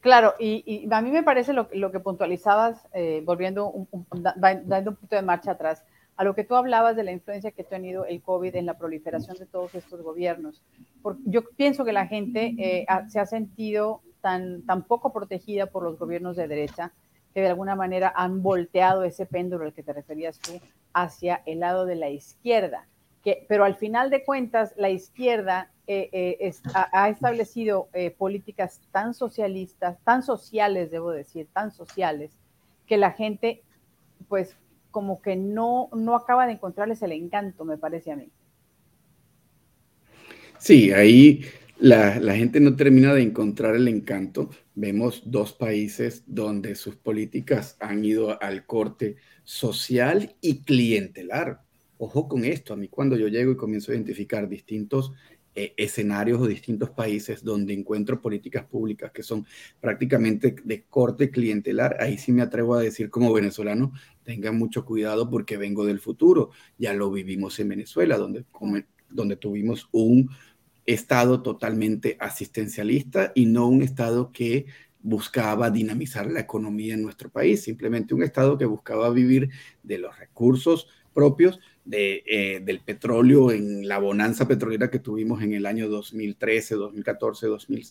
Claro, 0.00 0.34
y, 0.38 0.86
a 0.90 1.00
mí 1.00 1.10
me 1.10 1.22
parece 1.22 1.54
lo, 1.54 1.90
que 1.90 2.00
puntualizabas, 2.00 2.88
eh, 2.92 3.22
volviendo, 3.24 3.88
dando 4.36 4.90
un 4.90 4.96
poquito 4.96 5.16
de 5.16 5.22
marcha 5.22 5.52
atrás, 5.52 5.82
a 6.16 6.24
lo 6.24 6.34
que 6.34 6.44
tú 6.44 6.54
hablabas 6.54 6.96
de 6.96 7.04
la 7.04 7.12
influencia 7.12 7.50
que 7.50 7.62
ha 7.62 7.68
tenido 7.68 8.04
el 8.06 8.22
COVID 8.22 8.54
en 8.54 8.66
la 8.66 8.78
proliferación 8.78 9.36
de 9.36 9.46
todos 9.46 9.74
estos 9.74 10.00
gobiernos. 10.02 10.62
yo 11.24 11.42
pienso 11.56 11.84
que 11.84 11.92
la 11.92 12.06
gente 12.06 12.54
eh, 12.58 12.86
se 13.08 13.18
ha 13.18 13.26
sentido 13.26 14.02
tan, 14.20 14.62
poco 14.86 15.12
protegida 15.12 15.66
por 15.66 15.82
los 15.82 15.98
gobiernos 15.98 16.36
de 16.36 16.48
derecha 16.48 16.92
que 17.34 17.40
de 17.40 17.48
alguna 17.48 17.74
manera 17.74 18.12
han 18.14 18.42
volteado 18.42 19.02
ese 19.02 19.26
péndulo 19.26 19.64
al 19.64 19.72
que 19.72 19.82
te 19.82 19.92
referías 19.92 20.38
tú 20.38 20.52
hacia 20.92 21.42
el 21.46 21.60
lado 21.60 21.84
de 21.84 21.96
la 21.96 22.10
izquierda. 22.10 22.86
Pero 23.48 23.64
al 23.64 23.74
final 23.74 24.10
de 24.10 24.22
cuentas, 24.22 24.74
la 24.76 24.90
izquierda 24.90 25.70
eh, 25.86 26.10
eh, 26.12 26.52
ha, 26.74 27.08
establecido 27.08 27.88
políticas 28.18 28.80
tan 28.92 29.14
socialistas, 29.14 29.98
tan 30.04 30.22
sociales, 30.22 30.90
debo 30.90 31.10
decir, 31.10 31.48
tan 31.52 31.72
sociales, 31.72 32.30
que 32.86 32.98
la 32.98 33.12
gente 33.12 33.62
pues 34.28 34.56
como 34.94 35.20
que 35.20 35.34
no, 35.34 35.90
no 35.92 36.14
acaba 36.14 36.46
de 36.46 36.52
encontrarles 36.52 37.02
el 37.02 37.10
encanto, 37.10 37.64
me 37.64 37.76
parece 37.76 38.12
a 38.12 38.16
mí. 38.16 38.30
Sí, 40.56 40.92
ahí 40.92 41.44
la, 41.78 42.20
la, 42.20 42.36
gente 42.36 42.60
no 42.60 42.76
termina 42.76 43.12
de 43.12 43.22
encontrar 43.22 43.74
el 43.74 43.88
encanto. 43.88 44.50
Vemos 44.76 45.24
dos 45.26 45.52
países 45.52 46.22
donde 46.28 46.76
sus 46.76 46.94
políticas 46.94 47.76
han 47.80 48.04
ido 48.04 48.40
al 48.40 48.66
corte 48.66 49.16
social 49.42 50.36
y 50.40 50.62
clientelar. 50.62 51.62
Ojo 51.98 52.28
con 52.28 52.44
esto, 52.44 52.72
a 52.72 52.76
mí 52.76 52.86
cuando 52.86 53.16
yo 53.16 53.26
llego 53.26 53.50
y 53.50 53.56
comienzo 53.56 53.90
a 53.90 53.96
identificar 53.96 54.48
distintos 54.48 55.12
eh, 55.56 55.72
escenarios 55.76 56.40
o 56.40 56.46
distintos 56.46 56.90
países 56.90 57.44
donde 57.44 57.74
encuentro 57.74 58.20
políticas 58.20 58.64
públicas 58.64 59.12
que 59.12 59.22
son 59.22 59.46
prácticamente 59.80 60.56
de 60.64 60.82
corte 60.84 61.30
clientelar, 61.30 61.96
ahí 62.00 62.18
sí 62.18 62.32
me 62.32 62.42
atrevo 62.42 62.74
a 62.74 62.82
decir 62.82 63.08
como 63.08 63.32
venezolano, 63.32 63.92
tengan 64.24 64.58
mucho 64.58 64.84
cuidado 64.84 65.30
porque 65.30 65.56
vengo 65.56 65.84
del 65.84 66.00
futuro. 66.00 66.50
Ya 66.76 66.92
lo 66.92 67.10
vivimos 67.10 67.58
en 67.60 67.68
Venezuela, 67.68 68.18
donde, 68.18 68.44
donde 69.10 69.36
tuvimos 69.36 69.88
un 69.92 70.30
Estado 70.86 71.40
totalmente 71.40 72.16
asistencialista 72.20 73.32
y 73.34 73.46
no 73.46 73.68
un 73.68 73.82
Estado 73.82 74.32
que 74.32 74.66
buscaba 75.00 75.70
dinamizar 75.70 76.30
la 76.30 76.40
economía 76.40 76.94
en 76.94 77.02
nuestro 77.02 77.30
país, 77.30 77.62
simplemente 77.62 78.14
un 78.14 78.22
Estado 78.22 78.58
que 78.58 78.64
buscaba 78.64 79.10
vivir 79.10 79.50
de 79.82 79.98
los 79.98 80.18
recursos 80.18 80.88
propios 81.12 81.60
de, 81.84 82.22
eh, 82.26 82.60
del 82.64 82.80
petróleo 82.80 83.52
en 83.52 83.86
la 83.86 83.98
bonanza 83.98 84.48
petrolera 84.48 84.90
que 84.90 84.98
tuvimos 84.98 85.42
en 85.42 85.52
el 85.52 85.66
año 85.66 85.88
2013, 85.88 86.76
2014, 86.76 87.46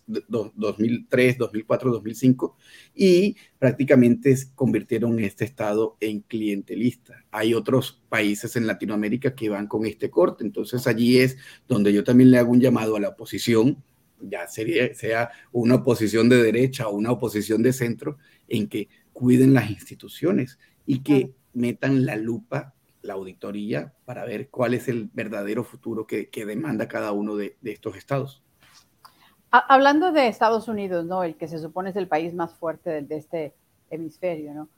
2003, 0.08 1.38
2004, 1.38 1.92
2005 1.92 2.58
y 2.96 3.36
prácticamente 3.60 4.36
convirtieron 4.56 5.20
este 5.20 5.46
estado 5.46 5.96
en 6.00 6.22
clientelista. 6.22 7.24
Hay 7.32 7.54
otros 7.54 8.02
países 8.10 8.56
en 8.56 8.66
Latinoamérica 8.66 9.36
que 9.36 9.50
van 9.50 9.68
con 9.68 9.86
este 9.86 10.10
corte, 10.10 10.44
entonces 10.44 10.88
allí 10.88 11.20
es 11.20 11.38
donde 11.68 11.94
yo 11.94 12.04
también 12.04 12.32
le 12.32 12.40
hago 12.40 12.52
un 12.52 12.62
llamado 12.62 12.96
a 12.96 13.00
la 13.00 13.10
oposición, 13.10 13.84
ya 14.20 14.48
sería, 14.48 14.94
sea 14.96 15.30
una 15.52 15.76
oposición 15.76 16.30
de 16.30 16.42
derecha 16.42 16.88
o 16.88 16.96
una 16.96 17.12
oposición 17.12 17.62
de 17.62 17.74
centro, 17.74 18.18
en 18.48 18.68
que 18.68 18.88
cuiden 19.12 19.54
las 19.54 19.70
instituciones 19.70 20.58
y 20.86 21.00
que 21.00 21.32
metan 21.54 22.06
la 22.06 22.16
lupa 22.16 22.74
la 23.04 23.14
auditoría 23.14 23.94
para 24.06 24.26
ver 24.26 24.50
cuál 24.50 24.74
es 24.74 24.88
el 24.88 25.10
verdadero 25.14 25.64
futuro 25.64 26.08
que, 26.08 26.30
demanda 26.46 26.88
cada 26.88 27.12
uno 27.12 27.36
de, 27.36 27.58
estos 27.64 27.96
estados. 27.96 28.42
Hablando 29.52 30.12
de 30.12 30.28
Estados 30.28 30.68
Unidos, 30.68 31.06
¿no? 31.06 31.24
El 31.24 31.36
que 31.36 31.48
se 31.48 31.60
supone 31.60 31.92
es 31.92 31.96
el 31.96 32.08
país 32.08 32.34
más 32.34 32.56
fuerte 32.56 33.04
de, 33.04 33.16
este 33.16 33.54
hemisferio, 33.92 34.54
¿no? 34.54 34.70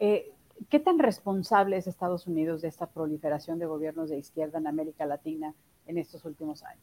Eh, 0.00 0.32
¿Qué 0.68 0.80
tan 0.80 0.98
responsable 0.98 1.76
es 1.76 1.86
Estados 1.86 2.26
Unidos 2.26 2.62
de 2.62 2.68
esta 2.68 2.88
proliferación 2.88 3.58
de 3.58 3.66
gobiernos 3.66 4.08
de 4.08 4.18
izquierda 4.18 4.58
en 4.58 4.66
América 4.66 5.04
Latina 5.04 5.54
en 5.86 5.98
estos 5.98 6.24
últimos 6.24 6.64
años? 6.64 6.82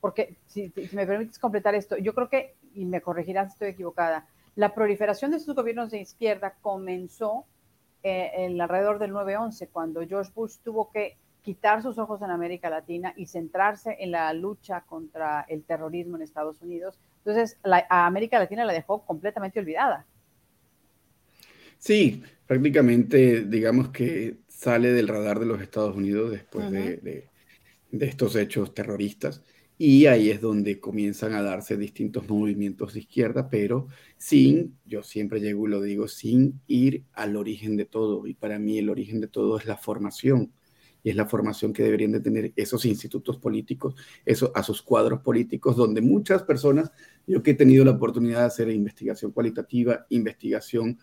Porque, 0.00 0.36
si, 0.46 0.68
si 0.70 0.94
me 0.94 1.06
permites 1.06 1.38
completar 1.38 1.74
esto, 1.74 1.96
yo 1.96 2.14
creo 2.14 2.28
que, 2.28 2.56
y 2.74 2.84
me 2.84 3.00
corregirás 3.00 3.48
si 3.48 3.52
estoy 3.54 3.68
equivocada, 3.70 4.28
la 4.54 4.74
proliferación 4.74 5.30
de 5.30 5.38
estos 5.38 5.56
gobiernos 5.56 5.90
de 5.90 6.00
izquierda 6.00 6.56
comenzó 6.60 7.46
eh, 8.02 8.30
en 8.34 8.60
alrededor 8.60 8.98
del 8.98 9.12
9-11, 9.12 9.68
cuando 9.70 10.06
George 10.06 10.32
Bush 10.34 10.56
tuvo 10.62 10.90
que 10.90 11.16
quitar 11.42 11.82
sus 11.82 11.98
ojos 11.98 12.22
en 12.22 12.30
América 12.30 12.70
Latina 12.70 13.12
y 13.16 13.26
centrarse 13.26 13.96
en 14.00 14.10
la 14.10 14.32
lucha 14.32 14.82
contra 14.82 15.44
el 15.48 15.64
terrorismo 15.64 16.16
en 16.16 16.22
Estados 16.22 16.60
Unidos. 16.60 16.98
Entonces, 17.24 17.58
a 17.62 18.06
América 18.06 18.38
Latina 18.38 18.64
la 18.64 18.72
dejó 18.72 19.04
completamente 19.04 19.60
olvidada. 19.60 20.06
Sí, 21.78 22.22
prácticamente 22.46 23.44
digamos 23.44 23.88
que 23.88 24.36
sale 24.48 24.92
del 24.92 25.08
radar 25.08 25.38
de 25.38 25.46
los 25.46 25.60
Estados 25.62 25.96
Unidos 25.96 26.30
después 26.30 26.70
de, 26.70 27.28
de, 27.90 28.06
estos 28.06 28.36
hechos 28.36 28.74
terroristas. 28.74 29.42
Y 29.82 30.04
ahí 30.04 30.28
es 30.28 30.42
donde 30.42 30.78
comienzan 30.78 31.32
a 31.32 31.40
darse 31.40 31.78
distintos 31.78 32.28
movimientos 32.28 32.92
de 32.92 33.00
izquierda, 33.00 33.48
pero 33.48 33.86
sin, 34.18 34.76
yo 34.84 35.02
siempre 35.02 35.40
llego 35.40 35.66
y 35.66 35.70
lo 35.70 35.80
digo, 35.80 36.06
sin 36.06 36.60
ir 36.66 37.06
al 37.14 37.34
origen 37.34 37.78
de 37.78 37.86
todo. 37.86 38.26
Y 38.26 38.34
para 38.34 38.58
mí 38.58 38.76
el 38.76 38.90
origen 38.90 39.22
de 39.22 39.28
todo 39.28 39.56
es 39.56 39.64
la 39.64 39.78
formación. 39.78 40.52
Y 41.02 41.08
es 41.08 41.16
la 41.16 41.24
formación 41.24 41.72
que 41.72 41.82
deberían 41.82 42.12
de 42.12 42.20
tener 42.20 42.52
esos 42.56 42.84
institutos 42.84 43.38
políticos, 43.38 43.94
eso, 44.26 44.52
a 44.54 44.62
sus 44.62 44.82
cuadros 44.82 45.20
políticos, 45.22 45.76
donde 45.76 46.02
muchas 46.02 46.42
personas, 46.42 46.92
yo 47.26 47.42
que 47.42 47.52
he 47.52 47.54
tenido 47.54 47.82
la 47.82 47.92
oportunidad 47.92 48.40
de 48.40 48.46
hacer 48.48 48.68
investigación 48.68 49.32
cualitativa, 49.32 50.04
investigación 50.10 50.98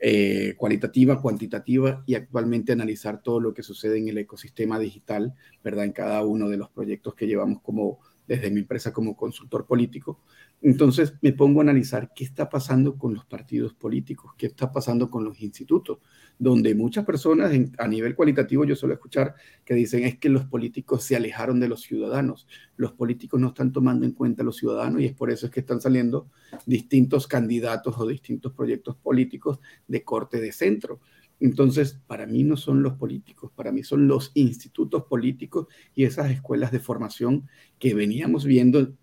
eh, 0.00 0.54
cualitativa, 0.56 1.22
cuantitativa 1.22 2.02
y 2.06 2.16
actualmente 2.16 2.72
analizar 2.72 3.22
todo 3.22 3.38
lo 3.38 3.54
que 3.54 3.62
sucede 3.62 3.98
en 3.98 4.08
el 4.08 4.18
ecosistema 4.18 4.80
digital, 4.80 5.32
¿verdad? 5.62 5.84
En 5.84 5.92
cada 5.92 6.22
uno 6.22 6.48
de 6.48 6.56
los 6.56 6.70
proyectos 6.70 7.14
que 7.14 7.28
llevamos 7.28 7.62
como 7.62 8.00
desde 8.26 8.50
mi 8.50 8.60
empresa 8.60 8.92
como 8.92 9.16
consultor 9.16 9.66
político. 9.66 10.20
Entonces 10.62 11.14
me 11.20 11.32
pongo 11.32 11.60
a 11.60 11.62
analizar 11.62 12.12
qué 12.14 12.24
está 12.24 12.48
pasando 12.48 12.96
con 12.96 13.14
los 13.14 13.24
partidos 13.24 13.74
políticos, 13.74 14.32
qué 14.36 14.46
está 14.46 14.72
pasando 14.72 15.10
con 15.10 15.24
los 15.24 15.40
institutos, 15.40 15.98
donde 16.38 16.74
muchas 16.74 17.04
personas 17.04 17.52
a 17.78 17.88
nivel 17.88 18.14
cualitativo 18.14 18.64
yo 18.64 18.76
suelo 18.76 18.94
escuchar 18.94 19.34
que 19.64 19.74
dicen 19.74 20.04
es 20.04 20.18
que 20.18 20.28
los 20.28 20.44
políticos 20.44 21.04
se 21.04 21.16
alejaron 21.16 21.60
de 21.60 21.68
los 21.68 21.82
ciudadanos, 21.82 22.46
los 22.76 22.92
políticos 22.92 23.40
no 23.40 23.48
están 23.48 23.72
tomando 23.72 24.06
en 24.06 24.12
cuenta 24.12 24.42
a 24.42 24.44
los 24.44 24.56
ciudadanos 24.56 25.00
y 25.00 25.06
es 25.06 25.14
por 25.14 25.30
eso 25.30 25.46
es 25.46 25.52
que 25.52 25.60
están 25.60 25.80
saliendo 25.80 26.30
distintos 26.66 27.26
candidatos 27.26 27.96
o 27.98 28.06
distintos 28.06 28.52
proyectos 28.52 28.96
políticos 28.96 29.58
de 29.86 30.02
corte 30.04 30.40
de 30.40 30.52
centro. 30.52 31.00
Entonces, 31.38 32.00
para 32.06 32.26
mí 32.26 32.44
no 32.44 32.56
son 32.56 32.82
los 32.82 32.94
políticos, 32.94 33.52
para 33.54 33.70
mí 33.70 33.82
son 33.82 34.08
los 34.08 34.30
institutos 34.34 35.04
políticos 35.04 35.66
y 35.94 36.04
esas 36.04 36.30
escuelas 36.30 36.72
de 36.72 36.80
formación 36.80 37.48
que 37.78 37.94
veníamos 37.94 38.46
viendo, 38.46 38.94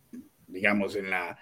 digamos, 0.47 0.95
en 0.95 1.11
la, 1.11 1.37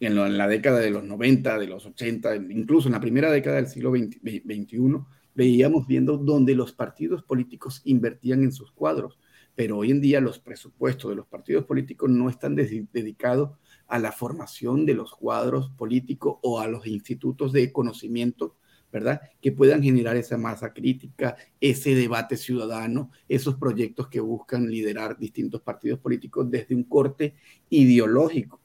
en, 0.00 0.38
la 0.38 0.48
década 0.48 0.80
de 0.80 0.90
los 0.90 1.04
90, 1.04 1.58
de 1.58 1.66
los 1.68 1.86
80, 1.86 2.36
incluso 2.36 2.88
en 2.88 2.92
la 2.92 3.00
primera 3.00 3.30
década 3.30 3.56
del 3.56 3.68
siglo 3.68 3.92
XXI, 3.92 5.04
veíamos 5.34 5.86
viendo 5.86 6.18
donde 6.18 6.56
los 6.56 6.72
partidos 6.72 7.22
políticos 7.22 7.80
invertían 7.84 8.42
en 8.42 8.52
sus 8.52 8.72
cuadros. 8.72 9.18
Pero 9.54 9.78
hoy 9.78 9.90
en 9.90 10.00
día 10.00 10.20
los 10.20 10.38
presupuestos 10.38 11.10
de 11.10 11.16
los 11.16 11.26
partidos 11.26 11.66
políticos 11.66 12.10
no 12.10 12.30
están 12.30 12.56
dedicados 12.56 13.50
a 13.86 13.98
la 13.98 14.10
formación 14.10 14.86
de 14.86 14.94
los 14.94 15.12
cuadros 15.12 15.70
políticos 15.70 16.38
o 16.42 16.58
a 16.58 16.66
los 16.66 16.86
institutos 16.86 17.52
de 17.52 17.70
conocimiento 17.70 18.56
¿verdad? 18.92 19.22
Que 19.40 19.52
puedan 19.52 19.82
generar 19.82 20.16
esa 20.16 20.36
masa 20.36 20.72
crítica, 20.72 21.36
ese 21.60 21.94
debate 21.94 22.36
ciudadano, 22.36 23.10
esos 23.28 23.56
proyectos 23.56 24.08
que 24.08 24.20
buscan 24.20 24.70
liderar 24.70 25.18
distintos 25.18 25.62
partidos 25.62 25.98
políticos 25.98 26.50
desde 26.50 26.74
un 26.74 26.84
corte 26.84 27.34
ideológico. 27.70 28.60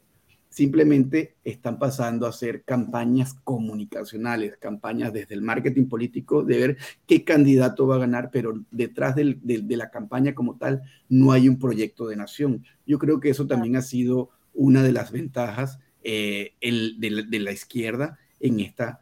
Simplemente 0.50 1.36
están 1.44 1.78
pasando 1.78 2.26
a 2.26 2.30
hacer 2.30 2.64
campañas 2.64 3.36
comunicacionales, 3.44 4.58
campañas 4.58 5.14
desde 5.14 5.36
el 5.36 5.42
marketing 5.42 5.86
político 5.88 6.44
de 6.44 6.58
ver 6.58 6.78
qué 7.06 7.24
candidato 7.24 7.86
va 7.86 7.96
a 7.96 8.00
ganar, 8.00 8.30
pero 8.32 8.64
detrás 8.72 9.16
de 9.16 9.78
la 9.78 9.92
campaña 9.92 10.34
como 10.34 10.58
tal 10.58 10.82
no 11.10 11.32
hay 11.32 11.48
un 11.48 11.60
proyecto 11.60 12.08
de 12.08 12.16
nación. 12.16 12.66
Yo 12.86 12.98
creo 12.98 13.20
que 13.20 13.30
eso 13.30 13.46
también 13.46 13.76
ha 13.76 13.82
sido 13.82 14.30
una 14.54 14.82
de 14.82 14.92
las 14.92 15.12
ventajas 15.12 15.80
eh, 16.04 16.54
de 16.60 17.40
la 17.40 17.52
izquierda 17.52 18.18
en 18.40 18.60
esta 18.60 19.00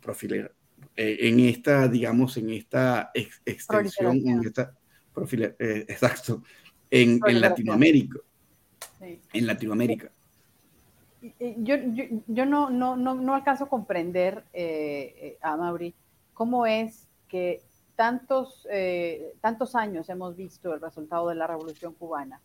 profile, 0.00 0.50
eh, 0.96 1.16
en 1.20 1.40
esta, 1.40 1.88
digamos, 1.88 2.36
en 2.36 2.50
esta 2.50 3.10
extensión, 3.44 4.16
en 4.26 4.44
esta 4.44 4.74
profile, 5.12 5.56
eh, 5.58 5.84
exacto, 5.88 6.42
en, 6.90 7.20
en 7.26 7.40
Latinoamérica. 7.40 8.18
En 9.00 9.46
Latinoamérica. 9.46 10.10
Yo, 11.40 11.76
yo, 11.76 12.04
yo 12.26 12.46
no, 12.46 12.70
no, 12.70 12.96
no, 12.96 13.14
no, 13.14 13.34
alcanzo 13.34 13.64
a 13.64 13.68
comprender, 13.68 14.44
eh, 14.52 15.38
a 15.40 15.56
Mauri, 15.56 15.94
cómo 16.34 16.66
es 16.66 17.08
que 17.28 17.62
tantos, 17.94 18.66
tantos 19.40 19.74
años 19.74 20.08
hemos 20.08 20.36
visto 20.36 20.74
el 20.74 20.80
resultado 20.80 21.28
de 21.28 21.36
la 21.36 21.46
revolución 21.46 21.94
cubana, 21.94 22.40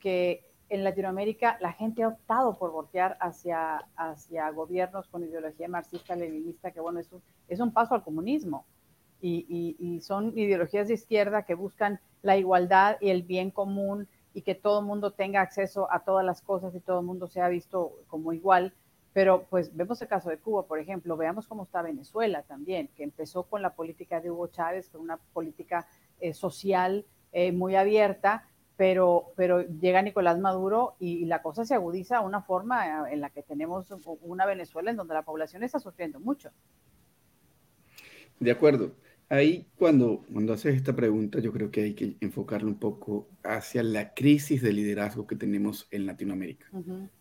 que 0.00 0.44
en 0.74 0.84
Latinoamérica 0.84 1.56
la 1.60 1.72
gente 1.72 2.02
ha 2.02 2.08
optado 2.08 2.58
por 2.58 2.72
voltear 2.72 3.16
hacia, 3.20 3.86
hacia 3.96 4.50
gobiernos 4.50 5.06
con 5.08 5.22
ideología 5.22 5.68
marxista-leninista, 5.68 6.72
que 6.72 6.80
bueno, 6.80 7.00
es 7.00 7.12
un, 7.12 7.22
es 7.48 7.60
un 7.60 7.72
paso 7.72 7.94
al 7.94 8.02
comunismo. 8.02 8.66
Y, 9.26 10.00
son 10.02 10.36
ideologías 10.36 10.88
de 10.88 10.94
izquierda 10.94 11.44
que 11.44 11.54
buscan 11.54 11.98
la 12.20 12.36
igualdad 12.36 12.98
y 13.00 13.08
el 13.08 13.22
bien 13.22 13.50
común 13.50 14.06
y 14.34 14.42
que 14.42 14.54
todo 14.54 14.80
el 14.80 14.86
mundo 14.86 15.12
tenga 15.12 15.40
acceso 15.40 15.90
a 15.90 16.00
todas 16.00 16.26
las 16.26 16.42
cosas 16.42 16.74
y 16.74 16.80
todo 16.80 17.00
el 17.00 17.06
mundo 17.06 17.26
sea 17.26 17.48
visto 17.48 17.92
como 18.06 18.34
igual. 18.34 18.74
Pero 19.14 19.46
pues 19.48 19.74
vemos 19.74 20.02
el 20.02 20.08
caso 20.08 20.28
de 20.28 20.36
Cuba, 20.36 20.66
por 20.66 20.78
ejemplo, 20.78 21.16
veamos 21.16 21.46
cómo 21.46 21.62
está 21.62 21.80
Venezuela 21.80 22.42
también, 22.42 22.88
que 22.88 23.02
empezó 23.02 23.44
con 23.44 23.62
la 23.62 23.74
política 23.74 24.20
de 24.20 24.30
Hugo 24.30 24.48
Chávez, 24.48 24.90
con 24.90 25.00
una 25.00 25.16
política 25.32 25.86
eh, 26.20 26.34
social 26.34 27.06
eh, 27.32 27.50
muy 27.50 27.76
abierta, 27.76 28.46
pero, 28.76 29.32
pero 29.36 29.62
llega 29.62 30.02
Nicolás 30.02 30.38
Maduro 30.38 30.96
y, 30.98 31.24
la 31.26 31.42
cosa 31.42 31.64
se 31.64 31.74
agudiza 31.74 32.18
a 32.18 32.20
una 32.22 32.42
forma 32.42 33.10
en 33.10 33.20
la 33.20 33.30
que 33.30 33.42
tenemos 33.42 33.86
una 34.22 34.46
Venezuela 34.46 34.90
en 34.90 34.96
donde 34.96 35.14
la 35.14 35.22
población 35.22 35.62
está 35.62 35.78
sufriendo 35.78 36.20
mucho. 36.20 36.50
De 38.40 38.50
acuerdo. 38.50 38.92
Ahí 39.30 39.66
cuando, 39.76 40.22
cuando 40.30 40.52
haces 40.52 40.76
esta 40.76 40.94
pregunta, 40.94 41.38
yo 41.38 41.50
creo 41.50 41.70
que 41.70 41.82
hay 41.82 41.94
que 41.94 42.16
enfocarlo 42.20 42.68
un 42.68 42.78
poco 42.78 43.28
hacia 43.42 43.82
la 43.82 44.12
crisis 44.12 44.60
de 44.60 44.72
liderazgo 44.72 45.26
que 45.26 45.34
tenemos 45.34 45.88
en 45.90 46.06
Latinoamérica. 46.06 46.66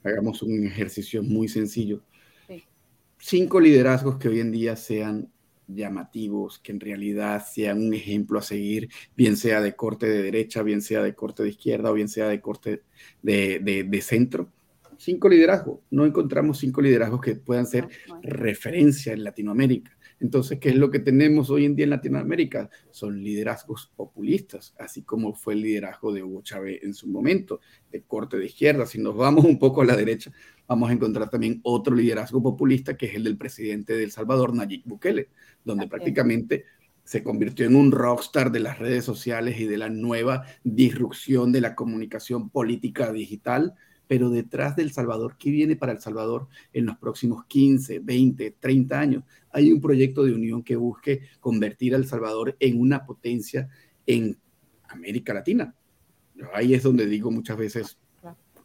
Hagamos 0.04 0.44
un 0.44 0.66
ejercicio 0.66 1.24
muy 1.24 1.48
sencillo. 1.48 2.02
Cinco 3.18 3.62
liderazgos 3.62 4.18
que 4.18 4.28
hoy 4.28 4.42
en 4.42 4.52
día 4.52 4.76
sean 4.76 5.32
llamativos, 5.68 6.60
que 6.60 6.72
en 6.72 6.80
realidad 6.80 7.46
sean 7.46 7.82
un 7.86 7.94
ejemplo 7.94 8.40
a 8.40 8.42
seguir, 8.42 8.90
bien 9.16 9.38
sea 9.38 9.62
de 9.62 9.76
corte 9.76 10.08
de 10.08 10.22
derecha, 10.22 10.64
bien 10.64 10.82
sea 10.82 11.02
de 11.02 11.14
corte 11.14 11.44
de 11.44 11.50
izquierda 11.50 11.92
o 11.92 11.94
bien 11.94 12.10
sea 12.10 12.28
de 12.28 12.42
corte 12.42 12.84
de, 13.22 14.00
centro. 14.02 14.50
Cinco 14.98 15.28
liderazgos. 15.28 15.80
No 15.90 16.06
encontramos 16.06 16.60
cinco 16.60 16.82
liderazgos 16.82 17.22
que 17.22 17.36
puedan 17.36 17.66
ser 17.66 17.88
referencia 18.22 19.14
en 19.14 19.24
Latinoamérica. 19.24 19.93
Entonces, 20.20 20.60
¿qué 20.60 20.70
es 20.70 20.76
lo 20.76 20.90
que 20.90 21.00
tenemos 21.00 21.50
hoy 21.50 21.66
en 21.66 21.76
día 21.76 21.84
en 21.84 21.92
Latinoamérica? 21.92 22.70
Son 22.92 23.22
liderazgos 23.22 23.92
populistas, 23.96 24.74
así 24.80 25.04
como 25.04 25.34
fue 25.34 25.54
el 25.54 25.62
liderazgo 25.62 26.14
de 26.14 26.24
Hugo 26.24 26.42
Chávez 26.42 26.82
en 26.84 26.94
su 26.94 27.08
momento, 27.08 27.60
de 27.92 28.04
corte 28.04 28.38
de 28.38 28.46
izquierda. 28.46 28.86
Si 28.86 29.00
nos 29.00 29.16
vamos 29.16 29.46
un 29.46 29.60
poco 29.60 29.82
a 29.82 29.86
la 29.86 29.96
derecha, 29.96 30.32
vamos 30.68 30.90
a 30.90 30.94
encontrar 30.94 31.30
también 31.30 31.60
otro 31.64 31.96
liderazgo 31.96 32.42
populista, 32.42 32.96
que 32.96 33.08
es 33.08 33.16
el 33.16 33.24
del 33.26 33.38
presidente 33.38 33.96
de 33.96 34.04
El 34.04 34.12
Salvador, 34.12 34.56
Nayib 34.56 34.84
Bukele, 34.86 35.30
donde 35.64 35.88
prácticamente 35.88 36.66
se 37.04 37.24
convirtió 37.24 37.66
en 37.66 37.76
un 37.76 37.92
rockstar 37.92 38.52
de 38.52 38.62
las 38.62 38.80
redes 38.80 39.04
sociales 39.04 39.60
y 39.60 39.66
de 39.66 39.78
la 39.78 39.90
nueva 39.90 40.46
disrupción 40.64 41.52
de 41.52 41.62
la 41.62 41.76
comunicación 41.76 42.50
política 42.50 43.12
digital 43.12 43.74
pero 44.08 44.30
detrás 44.30 44.76
del 44.76 44.92
Salvador, 44.92 45.36
¿qué 45.38 45.50
viene 45.50 45.76
para 45.76 45.92
El 45.92 46.00
Salvador 46.00 46.48
en 46.72 46.86
los 46.86 46.98
próximos 46.98 47.46
15, 47.46 48.00
20, 48.00 48.56
30 48.60 49.00
años? 49.00 49.24
Hay 49.52 49.72
un 49.72 49.82
proyecto 49.82 50.24
de 50.24 50.34
unión 50.34 50.64
que 50.64 50.76
busque 50.76 51.22
convertir 51.40 51.94
a 51.94 51.98
El 51.98 52.06
Salvador 52.06 52.56
en 52.60 52.80
una 52.80 53.06
potencia 53.06 53.70
en 54.06 54.38
América 54.90 55.34
Latina. 55.34 55.76
Ahí 56.54 56.74
es 56.74 56.84
donde 56.84 57.06
digo 57.06 57.32
muchas 57.32 57.58
veces, 57.58 57.98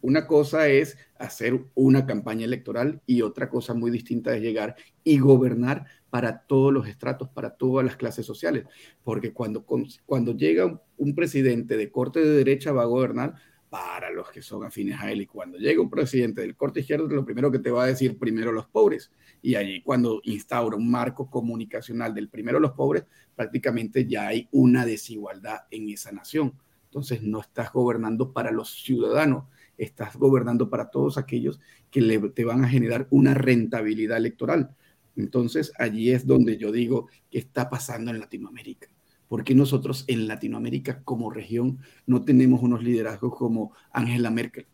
una 0.00 0.26
cosa 0.26 0.68
es 0.68 0.96
hacer 1.18 1.60
una 1.74 2.06
campaña 2.06 2.44
electoral 2.44 3.02
y 3.06 3.22
otra 3.22 3.48
cosa 3.48 3.74
muy 3.74 3.90
distinta 3.90 4.34
es 4.34 4.42
llegar 4.42 4.76
y 5.02 5.18
gobernar 5.18 5.86
para 6.10 6.46
todos 6.46 6.72
los 6.72 6.86
estratos, 6.86 7.28
para 7.30 7.50
todas 7.50 7.84
las 7.84 7.96
clases 7.96 8.24
sociales. 8.24 8.64
Porque 9.02 9.32
cuando, 9.32 9.66
cuando 10.06 10.36
llega 10.36 10.80
un 10.96 11.14
presidente 11.14 11.76
de 11.76 11.90
corte 11.90 12.20
de 12.20 12.30
derecha 12.30 12.72
va 12.72 12.82
a 12.82 12.86
gobernar 12.86 13.34
para 13.68 14.10
los 14.10 14.30
que 14.30 14.42
son 14.42 14.64
afines 14.64 14.98
a 15.00 15.10
él. 15.10 15.22
Y 15.22 15.26
cuando 15.26 15.58
llega 15.58 15.80
un 15.80 15.90
presidente 15.90 16.40
del 16.40 16.56
corte 16.56 16.80
izquierdo, 16.80 17.06
lo 17.08 17.24
primero 17.24 17.50
que 17.50 17.58
te 17.58 17.70
va 17.70 17.84
a 17.84 17.86
decir 17.86 18.18
primero 18.18 18.52
los 18.52 18.66
pobres. 18.66 19.10
Y 19.42 19.54
allí 19.54 19.82
cuando 19.82 20.20
instaura 20.24 20.76
un 20.76 20.90
marco 20.90 21.28
comunicacional 21.30 22.14
del 22.14 22.28
primero 22.28 22.60
los 22.60 22.72
pobres, 22.72 23.04
prácticamente 23.34 24.06
ya 24.06 24.28
hay 24.28 24.48
una 24.52 24.86
desigualdad 24.86 25.60
en 25.70 25.88
esa 25.90 26.12
nación. 26.12 26.54
Entonces 26.84 27.22
no 27.22 27.40
estás 27.40 27.72
gobernando 27.72 28.32
para 28.32 28.50
los 28.50 28.82
ciudadanos, 28.82 29.44
estás 29.76 30.16
gobernando 30.16 30.70
para 30.70 30.90
todos 30.90 31.18
aquellos 31.18 31.60
que 31.90 32.00
le, 32.00 32.18
te 32.30 32.44
van 32.44 32.64
a 32.64 32.68
generar 32.68 33.06
una 33.10 33.34
rentabilidad 33.34 34.16
electoral. 34.16 34.74
Entonces 35.14 35.72
allí 35.78 36.10
es 36.10 36.26
donde 36.26 36.56
yo 36.56 36.72
digo, 36.72 37.08
¿qué 37.30 37.38
está 37.38 37.68
pasando 37.68 38.10
en 38.10 38.20
Latinoamérica? 38.20 38.88
¿Por 39.28 39.44
qué 39.44 39.54
nosotros 39.54 40.04
en 40.08 40.26
Latinoamérica 40.26 41.02
como 41.04 41.30
región 41.30 41.78
no 42.06 42.24
tenemos 42.24 42.62
unos 42.62 42.82
liderazgos 42.82 43.36
como 43.36 43.72
Angela 43.92 44.30
Merkel? 44.30 44.66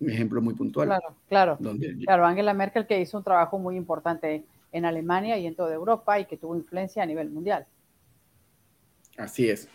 Un 0.00 0.10
ejemplo 0.10 0.40
muy 0.42 0.54
puntual. 0.54 0.88
Claro, 0.88 1.16
claro. 1.28 1.58
Claro, 2.04 2.26
Angela 2.26 2.54
Merkel 2.54 2.86
que 2.86 3.00
hizo 3.00 3.18
un 3.18 3.24
trabajo 3.24 3.58
muy 3.58 3.76
importante 3.76 4.44
en 4.72 4.84
Alemania 4.84 5.38
y 5.38 5.46
en 5.46 5.54
toda 5.54 5.74
Europa 5.74 6.18
y 6.20 6.26
que 6.26 6.36
tuvo 6.36 6.56
influencia 6.56 7.02
a 7.02 7.06
nivel 7.06 7.30
mundial. 7.30 7.66
Así 9.16 9.48
es. 9.48 9.68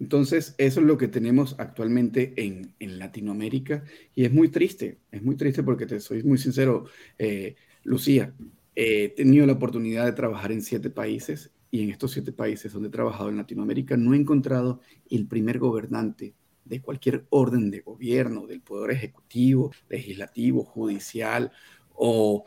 Entonces, 0.00 0.54
eso 0.58 0.80
es 0.80 0.86
lo 0.86 0.98
que 0.98 1.08
tenemos 1.08 1.56
actualmente 1.58 2.34
en, 2.36 2.74
Latinoamérica 2.98 3.84
y 4.14 4.24
es 4.24 4.32
muy 4.32 4.48
triste, 4.48 4.98
es 5.10 5.22
muy 5.22 5.36
triste 5.36 5.62
porque 5.62 5.86
te 5.86 6.00
soy 6.00 6.22
muy 6.22 6.38
sincero, 6.38 6.86
eh, 7.18 7.54
Lucía, 7.84 8.34
he 8.74 9.10
tenido 9.10 9.46
la 9.46 9.52
oportunidad 9.52 10.04
de 10.04 10.12
trabajar 10.12 10.52
en 10.52 10.62
siete 10.62 10.90
países 10.90 11.53
y 11.74 11.82
en 11.82 11.90
estos 11.90 12.12
siete 12.12 12.30
países 12.30 12.72
donde 12.72 12.86
he 12.86 12.92
trabajado 12.92 13.30
en 13.30 13.36
Latinoamérica, 13.36 13.96
no 13.96 14.14
he 14.14 14.16
encontrado 14.16 14.78
el 15.10 15.26
primer 15.26 15.58
gobernante 15.58 16.36
de 16.64 16.80
cualquier 16.80 17.26
orden 17.30 17.68
de 17.72 17.80
gobierno, 17.80 18.46
del 18.46 18.60
poder 18.60 18.92
ejecutivo, 18.92 19.72
legislativo, 19.88 20.62
judicial 20.62 21.50
o 21.92 22.44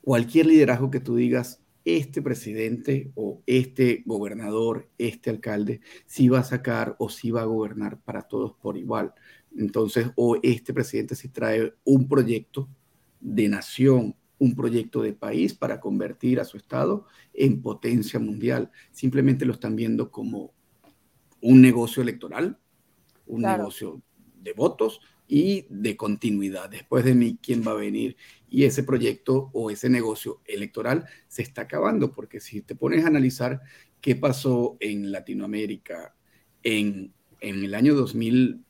cualquier 0.00 0.46
liderazgo 0.46 0.90
que 0.90 1.00
tú 1.00 1.16
digas, 1.16 1.62
este 1.84 2.22
presidente 2.22 3.12
o 3.14 3.42
este 3.44 4.04
gobernador, 4.06 4.88
este 4.96 5.28
alcalde, 5.28 5.82
sí 6.06 6.30
va 6.30 6.38
a 6.38 6.44
sacar 6.44 6.96
o 6.98 7.10
sí 7.10 7.30
va 7.30 7.42
a 7.42 7.44
gobernar 7.44 8.00
para 8.00 8.22
todos 8.22 8.54
por 8.54 8.78
igual. 8.78 9.12
Entonces, 9.54 10.06
o 10.16 10.38
este 10.42 10.72
presidente 10.72 11.14
sí 11.14 11.28
trae 11.28 11.74
un 11.84 12.08
proyecto 12.08 12.70
de 13.20 13.50
nación 13.50 14.16
un 14.42 14.56
proyecto 14.56 15.02
de 15.02 15.12
país 15.12 15.54
para 15.54 15.78
convertir 15.78 16.40
a 16.40 16.44
su 16.44 16.56
Estado 16.56 17.06
en 17.32 17.62
potencia 17.62 18.18
mundial. 18.18 18.72
Simplemente 18.90 19.46
lo 19.46 19.52
están 19.52 19.76
viendo 19.76 20.10
como 20.10 20.52
un 21.40 21.62
negocio 21.62 22.02
electoral, 22.02 22.58
un 23.24 23.42
negocio 23.42 24.02
de 24.42 24.52
votos 24.52 25.00
y 25.28 25.66
de 25.70 25.96
continuidad. 25.96 26.68
Después 26.68 27.04
de 27.04 27.14
mí, 27.14 27.38
¿quién 27.40 27.62
va 27.64 27.70
a 27.70 27.76
venir? 27.76 28.16
Y 28.50 28.64
ese 28.64 28.82
proyecto 28.82 29.48
o 29.52 29.70
ese 29.70 29.88
negocio 29.88 30.40
electoral 30.44 31.06
se 31.28 31.42
está 31.42 31.62
acabando, 31.62 32.12
porque 32.12 32.40
si 32.40 32.62
te 32.62 32.74
pones 32.74 33.04
a 33.04 33.08
analizar 33.08 33.60
qué 34.00 34.16
pasó 34.16 34.76
en 34.80 35.12
Latinoamérica 35.12 36.16
en, 36.64 37.14
en 37.40 37.62
el 37.62 37.76
año 37.76 37.94
2000, 37.94 38.64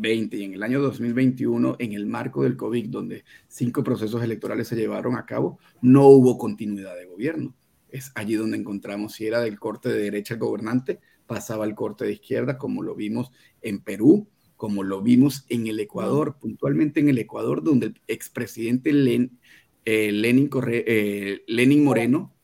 y 0.00 0.42
en 0.44 0.54
el 0.54 0.62
año 0.62 0.80
2021, 0.80 1.76
en 1.78 1.92
el 1.92 2.06
marco 2.06 2.44
del 2.44 2.56
COVID, 2.56 2.88
donde 2.88 3.24
cinco 3.48 3.82
procesos 3.82 4.22
electorales 4.22 4.68
se 4.68 4.76
llevaron 4.76 5.16
a 5.16 5.26
cabo, 5.26 5.58
no 5.80 6.06
hubo 6.06 6.38
continuidad 6.38 6.96
de 6.96 7.06
gobierno. 7.06 7.54
Es 7.88 8.12
allí 8.14 8.34
donde 8.34 8.58
encontramos 8.58 9.14
si 9.14 9.26
era 9.26 9.40
del 9.40 9.58
corte 9.58 9.88
de 9.88 10.02
derecha 10.02 10.34
el 10.34 10.40
gobernante, 10.40 11.00
pasaba 11.26 11.64
al 11.64 11.74
corte 11.74 12.04
de 12.04 12.12
izquierda, 12.12 12.58
como 12.58 12.82
lo 12.82 12.94
vimos 12.94 13.32
en 13.60 13.80
Perú, 13.80 14.28
como 14.56 14.82
lo 14.82 15.02
vimos 15.02 15.44
en 15.48 15.66
el 15.66 15.80
Ecuador, 15.80 16.36
puntualmente 16.40 17.00
en 17.00 17.08
el 17.08 17.18
Ecuador, 17.18 17.62
donde 17.62 17.86
el 17.86 18.00
expresidente 18.06 18.92
Len, 18.92 19.38
eh, 19.84 20.12
Lenin, 20.12 20.48
eh, 20.68 21.42
Lenin 21.46 21.84
Moreno 21.84 22.34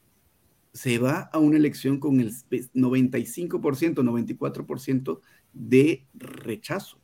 se 0.73 0.99
va 0.99 1.31
a 1.33 1.39
una 1.39 1.57
elección 1.57 2.01
con 2.01 2.21
el 2.21 2.33
95%, 2.33 4.03
94% 4.03 5.21
de 5.53 6.07
rechazo 6.15 7.04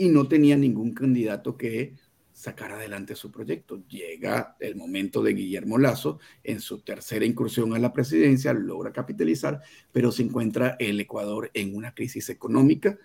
y 0.00 0.08
no 0.08 0.26
tenía 0.26 0.56
ningún 0.56 0.94
candidato 0.94 1.58
que 1.58 1.92
sacar 2.32 2.72
adelante 2.72 3.14
su 3.14 3.30
proyecto. 3.30 3.86
Llega 3.86 4.56
el 4.58 4.74
momento 4.74 5.22
de 5.22 5.34
Guillermo 5.34 5.76
Lazo 5.76 6.18
en 6.42 6.60
su 6.60 6.80
tercera 6.80 7.26
incursión 7.26 7.74
a 7.74 7.78
la 7.78 7.92
presidencia, 7.92 8.54
logra 8.54 8.94
capitalizar, 8.94 9.60
pero 9.92 10.10
se 10.10 10.22
encuentra 10.22 10.76
el 10.78 10.98
Ecuador 11.00 11.50
en 11.52 11.76
una 11.76 11.92
crisis 11.92 12.30
económica, 12.30 12.96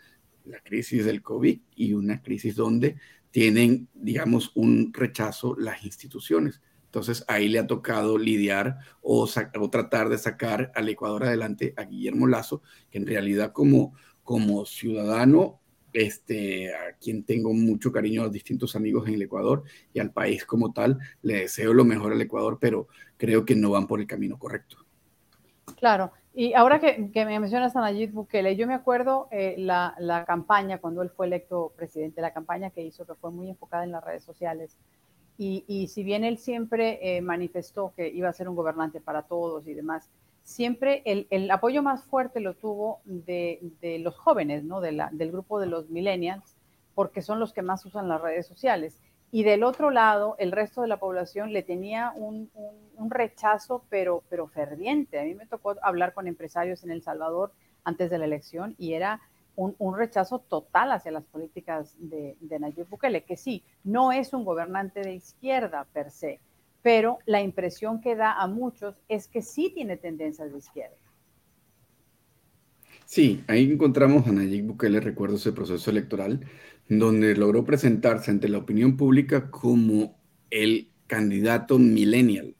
la 0.45 0.61
crisis 0.61 1.03
del 1.03 1.21
COVID 1.21 1.59
y 1.75 1.91
una 1.91 2.21
crisis 2.21 2.55
donde 2.55 2.95
tienen, 3.29 3.89
digamos, 3.93 4.53
un 4.55 4.93
rechazo 4.93 5.53
las 5.59 5.83
instituciones. 5.83 6.61
Entonces 6.85 7.25
ahí 7.27 7.49
le 7.49 7.59
ha 7.59 7.67
tocado 7.67 8.17
lidiar 8.17 8.77
o, 9.01 9.27
o 9.59 9.69
tratar 9.69 10.07
de 10.07 10.17
sacar 10.17 10.71
al 10.75 10.87
Ecuador 10.87 11.25
adelante 11.25 11.73
a 11.75 11.83
Guillermo 11.83 12.25
Lazo, 12.25 12.61
que 12.89 12.99
en 12.99 13.05
realidad 13.05 13.51
como, 13.51 13.95
como 14.23 14.65
ciudadano 14.65 15.59
este, 15.95 16.73
a 16.73 16.93
quien 16.99 17.23
tengo 17.23 17.53
mucho 17.53 17.91
cariño, 17.91 18.23
a 18.23 18.29
distintos 18.29 18.75
amigos 18.75 19.07
en 19.07 19.15
el 19.15 19.21
Ecuador 19.23 19.63
y 19.93 19.99
al 19.99 20.11
país 20.11 20.45
como 20.45 20.73
tal. 20.73 20.99
Le 21.21 21.41
deseo 21.41 21.73
lo 21.73 21.85
mejor 21.85 22.11
al 22.11 22.21
Ecuador, 22.21 22.57
pero 22.59 22.87
creo 23.17 23.45
que 23.45 23.55
no 23.55 23.71
van 23.71 23.87
por 23.87 23.99
el 23.99 24.07
camino 24.07 24.37
correcto. 24.37 24.77
Claro, 25.77 26.11
y 26.33 26.53
ahora 26.53 26.79
que, 26.79 27.09
me 27.13 27.39
mencionas 27.39 27.75
a 27.77 27.79
Nayib 27.79 28.11
Bukele, 28.11 28.57
yo 28.57 28.67
me 28.67 28.73
acuerdo 28.73 29.29
eh, 29.31 29.55
la, 29.57 29.95
la, 29.99 30.25
campaña, 30.25 30.79
cuando 30.79 31.01
él 31.01 31.09
fue 31.09 31.27
electo 31.27 31.71
presidente, 31.77 32.21
la 32.21 32.33
campaña 32.33 32.71
que 32.71 32.83
hizo, 32.83 33.05
que 33.05 33.15
fue 33.15 33.31
muy 33.31 33.49
enfocada 33.49 33.85
en 33.85 33.91
las 33.91 34.03
redes 34.03 34.23
sociales. 34.23 34.77
Y, 35.37 35.63
y 35.67 35.87
si 35.87 36.03
bien 36.03 36.25
él 36.25 36.37
siempre 36.37 36.99
eh, 37.01 37.21
manifestó 37.21 37.93
que 37.95 38.09
iba 38.09 38.27
a 38.27 38.33
ser 38.33 38.49
un 38.49 38.55
gobernante 38.55 38.99
para 38.99 39.23
todos 39.23 39.65
y 39.65 39.73
demás, 39.73 40.09
siempre 40.45 41.01
el, 41.05 41.51
apoyo 41.51 41.81
más 41.83 42.05
fuerte 42.05 42.39
lo 42.39 42.53
tuvo 42.53 43.01
de, 43.03 43.59
los 43.99 44.15
jóvenes, 44.15 44.63
¿no? 44.63 44.79
De 44.79 45.05
del 45.11 45.31
grupo 45.31 45.59
de 45.59 45.65
los 45.65 45.89
millennials, 45.89 46.55
porque 46.93 47.21
son 47.21 47.39
los 47.39 47.51
que 47.51 47.63
más 47.63 47.83
usan 47.85 48.07
las 48.07 48.21
redes 48.21 48.47
sociales. 48.47 49.01
Y 49.31 49.43
del 49.43 49.63
otro 49.63 49.89
lado, 49.89 50.35
el 50.37 50.51
resto 50.51 50.83
de 50.83 50.87
la 50.87 50.97
población 50.97 51.51
le 51.51 51.63
tenía 51.63 52.13
un, 52.15 52.49
rechazo, 53.09 53.83
pero, 53.89 54.23
pero 54.29 54.47
ferviente. 54.47 55.19
A 55.19 55.23
mí 55.23 55.33
me 55.33 55.47
tocó 55.47 55.75
hablar 55.81 56.13
con 56.13 56.27
empresarios 56.27 56.83
en 56.83 56.91
El 56.91 57.01
Salvador 57.01 57.51
antes 57.83 58.09
de 58.09 58.19
la 58.19 58.25
elección 58.25 58.75
y 58.77 58.93
era 58.93 59.21
un, 59.55 59.97
rechazo 59.97 60.39
total 60.39 60.91
hacia 60.91 61.11
las 61.11 61.25
políticas 61.25 61.95
de, 61.97 62.37
de 62.39 62.59
Nayib 62.59 62.87
Bukele, 62.87 63.23
que 63.23 63.35
sí, 63.35 63.63
no 63.83 64.11
es 64.11 64.31
un 64.31 64.45
gobernante 64.45 65.01
de 65.01 65.15
izquierda 65.15 65.87
per 65.91 66.11
se, 66.11 66.39
pero 66.85 67.17
la 67.25 67.41
impresión 67.41 67.99
que 67.99 68.15
da 68.15 68.39
a 68.39 68.45
muchos 68.45 68.93
es 69.09 69.27
que 69.27 69.41
sí 69.41 69.71
tiene 69.73 69.97
tendencias 69.97 70.51
de 70.51 70.59
izquierda. 70.59 70.95
Sí, 73.05 73.43
ahí 73.47 73.71
encontramos 73.71 74.27
a 74.27 74.31
Nayib 74.31 74.67
Bukele, 74.67 74.99
recuerdo 74.99 75.37
ese 75.37 75.51
proceso 75.51 75.89
electoral, 75.89 76.45
donde 76.87 77.35
logró 77.35 77.65
presentarse 77.65 78.29
ante 78.29 78.49
la 78.49 78.59
opinión 78.59 78.97
pública 78.97 79.49
como 79.49 80.19
el 80.51 80.91
candidato 81.07 81.79
millennial. 81.79 82.55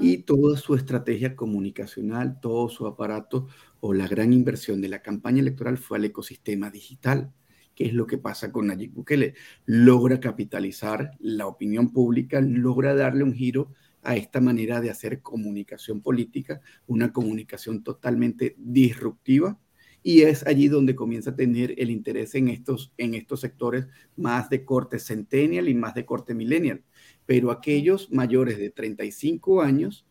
y 0.00 0.24
toda 0.24 0.56
su 0.56 0.74
estrategia 0.74 1.36
comunicacional, 1.36 2.40
todo 2.40 2.68
su 2.68 2.88
aparato 2.88 3.46
o 3.78 3.94
la 3.94 4.08
gran 4.08 4.32
inversión 4.32 4.80
de 4.80 4.88
la 4.88 5.00
campaña 5.00 5.38
electoral 5.38 5.78
fue 5.78 5.98
al 5.98 6.06
ecosistema 6.06 6.72
digital. 6.72 7.32
¿Qué 7.78 7.86
es 7.86 7.94
lo 7.94 8.08
que 8.08 8.18
pasa 8.18 8.50
con 8.50 8.66
Nayib 8.66 8.92
Bukele? 8.92 9.34
Logra 9.64 10.18
capitalizar 10.18 11.12
la 11.20 11.46
opinión 11.46 11.92
pública, 11.92 12.40
logra 12.40 12.92
darle 12.92 13.22
un 13.22 13.32
giro 13.32 13.70
a 14.02 14.16
esta 14.16 14.40
manera 14.40 14.80
de 14.80 14.90
hacer 14.90 15.22
comunicación 15.22 16.00
política, 16.00 16.60
una 16.88 17.12
comunicación 17.12 17.84
totalmente 17.84 18.56
disruptiva, 18.58 19.60
y 20.02 20.22
es 20.22 20.44
allí 20.44 20.66
donde 20.66 20.96
comienza 20.96 21.30
a 21.30 21.36
tener 21.36 21.72
el 21.78 21.90
interés 21.90 22.34
en 22.34 22.48
estos, 22.48 22.92
en 22.96 23.14
estos 23.14 23.42
sectores 23.42 23.86
más 24.16 24.50
de 24.50 24.64
corte 24.64 24.98
centennial 24.98 25.68
y 25.68 25.74
más 25.74 25.94
de 25.94 26.04
corte 26.04 26.34
millennial. 26.34 26.82
Pero 27.26 27.52
aquellos 27.52 28.10
mayores 28.10 28.58
de 28.58 28.70
35 28.70 29.62
años 29.62 30.04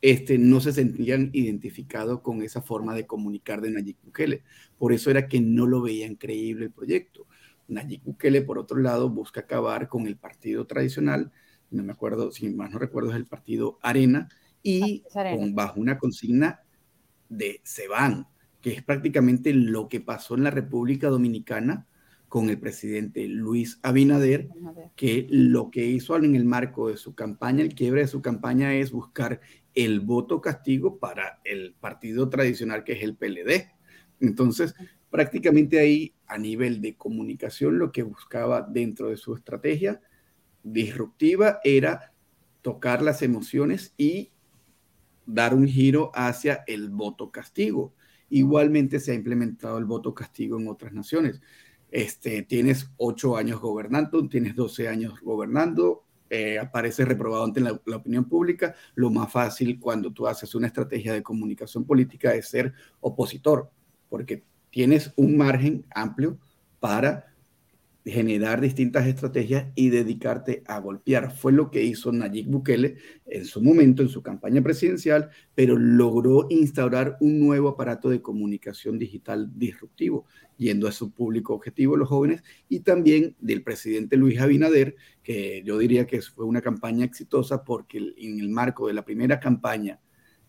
este, 0.00 0.38
no 0.38 0.60
se 0.60 0.72
sentían 0.72 1.30
identificados 1.32 2.20
con 2.20 2.42
esa 2.42 2.62
forma 2.62 2.94
de 2.94 3.06
comunicar 3.06 3.60
de 3.60 3.70
Nayib 3.70 3.96
Bukele. 4.04 4.42
Por 4.78 4.92
eso 4.92 5.10
era 5.10 5.26
que 5.26 5.40
no 5.40 5.66
lo 5.66 5.82
veían 5.82 6.14
creíble 6.14 6.66
el 6.66 6.72
proyecto. 6.72 7.26
Nayib 7.66 8.02
Bukele, 8.04 8.42
por 8.42 8.58
otro 8.58 8.78
lado, 8.78 9.10
busca 9.10 9.40
acabar 9.40 9.88
con 9.88 10.06
el 10.06 10.16
partido 10.16 10.66
tradicional, 10.66 11.32
no 11.70 11.82
me 11.82 11.92
acuerdo, 11.92 12.30
si 12.30 12.48
más 12.48 12.70
no 12.70 12.78
recuerdo, 12.78 13.10
es 13.10 13.16
el 13.16 13.26
partido 13.26 13.78
Arena, 13.82 14.28
y 14.62 15.02
Con, 15.12 15.54
bajo 15.54 15.80
una 15.80 15.98
consigna 15.98 16.60
de 17.28 17.60
se 17.62 17.88
van, 17.88 18.26
que 18.60 18.72
es 18.72 18.82
prácticamente 18.82 19.52
lo 19.52 19.88
que 19.88 20.00
pasó 20.00 20.34
en 20.34 20.44
la 20.44 20.50
República 20.50 21.08
Dominicana 21.08 21.86
con 22.28 22.50
el 22.50 22.58
presidente 22.58 23.26
Luis 23.28 23.78
Abinader, 23.82 24.48
que 24.96 25.26
lo 25.30 25.70
que 25.70 25.86
hizo 25.86 26.16
en 26.16 26.34
el 26.34 26.44
marco 26.44 26.88
de 26.88 26.96
su 26.96 27.14
campaña, 27.14 27.62
el 27.62 27.74
quiebre 27.74 28.02
de 28.02 28.08
su 28.08 28.20
campaña 28.20 28.74
es 28.74 28.90
buscar 28.90 29.40
el 29.78 30.00
voto 30.00 30.40
castigo 30.40 30.98
para 30.98 31.40
el 31.44 31.72
partido 31.78 32.28
tradicional 32.28 32.82
que 32.82 32.94
es 32.94 33.02
el 33.04 33.14
PLD. 33.14 33.70
Entonces, 34.18 34.74
prácticamente 35.08 35.78
ahí 35.78 36.16
a 36.26 36.36
nivel 36.36 36.80
de 36.80 36.96
comunicación 36.96 37.78
lo 37.78 37.92
que 37.92 38.02
buscaba 38.02 38.62
dentro 38.62 39.08
de 39.08 39.16
su 39.16 39.36
estrategia 39.36 40.00
disruptiva 40.64 41.60
era 41.62 42.12
tocar 42.60 43.02
las 43.02 43.22
emociones 43.22 43.94
y 43.96 44.32
dar 45.26 45.54
un 45.54 45.68
giro 45.68 46.10
hacia 46.12 46.64
el 46.66 46.90
voto 46.90 47.30
castigo. 47.30 47.94
Igualmente 48.30 48.98
se 48.98 49.12
ha 49.12 49.14
implementado 49.14 49.78
el 49.78 49.84
voto 49.84 50.12
castigo 50.12 50.58
en 50.58 50.66
otras 50.66 50.92
naciones. 50.92 51.40
Este, 51.92 52.42
tienes 52.42 52.90
ocho 52.96 53.36
años 53.36 53.60
gobernando, 53.60 54.28
tienes 54.28 54.56
12 54.56 54.88
años 54.88 55.20
gobernando, 55.20 56.07
eh, 56.30 56.58
aparece 56.58 57.04
reprobado 57.04 57.44
ante 57.44 57.60
la, 57.60 57.72
opinión 57.72 58.24
pública. 58.24 58.74
Lo 58.94 59.10
más 59.10 59.32
fácil 59.32 59.78
cuando 59.80 60.12
tú 60.12 60.26
haces 60.26 60.54
una 60.54 60.66
estrategia 60.66 61.12
de 61.12 61.22
comunicación 61.22 61.84
política 61.84 62.34
es 62.34 62.48
ser 62.48 62.72
opositor, 63.00 63.70
porque 64.08 64.44
tienes 64.70 65.12
un 65.16 65.36
margen 65.36 65.84
amplio 65.94 66.38
para 66.80 67.34
generar 68.08 68.60
distintas 68.60 69.06
estrategias 69.06 69.66
y 69.74 69.90
dedicarte 69.90 70.62
a 70.66 70.80
golpear. 70.80 71.32
Fue 71.32 71.52
lo 71.52 71.70
que 71.70 71.82
hizo 71.84 72.12
Nayib 72.12 72.46
Bukele 72.46 72.96
en 73.26 73.44
su 73.44 73.62
momento, 73.62 74.02
en 74.02 74.08
su 74.08 74.22
campaña 74.22 74.62
presidencial, 74.62 75.30
pero 75.54 75.76
logró 75.78 76.46
instaurar 76.50 77.16
un 77.20 77.38
nuevo 77.38 77.68
aparato 77.68 78.08
de 78.08 78.22
comunicación 78.22 78.98
digital 78.98 79.50
disruptivo, 79.56 80.26
yendo 80.56 80.88
a 80.88 80.92
su 80.92 81.10
público 81.10 81.54
objetivo, 81.54 81.96
los 81.96 82.08
jóvenes, 82.08 82.42
y 82.68 82.80
también 82.80 83.36
del 83.40 83.62
presidente 83.62 84.16
Luis 84.16 84.40
Abinader, 84.40 84.96
que 85.22 85.62
yo 85.64 85.78
diría 85.78 86.06
que 86.06 86.22
fue 86.22 86.44
una 86.44 86.62
campaña 86.62 87.04
exitosa 87.04 87.64
porque 87.64 87.98
en 88.16 88.40
el 88.40 88.48
marco 88.48 88.86
de 88.86 88.94
la 88.94 89.04
primera 89.04 89.40
campaña 89.40 90.00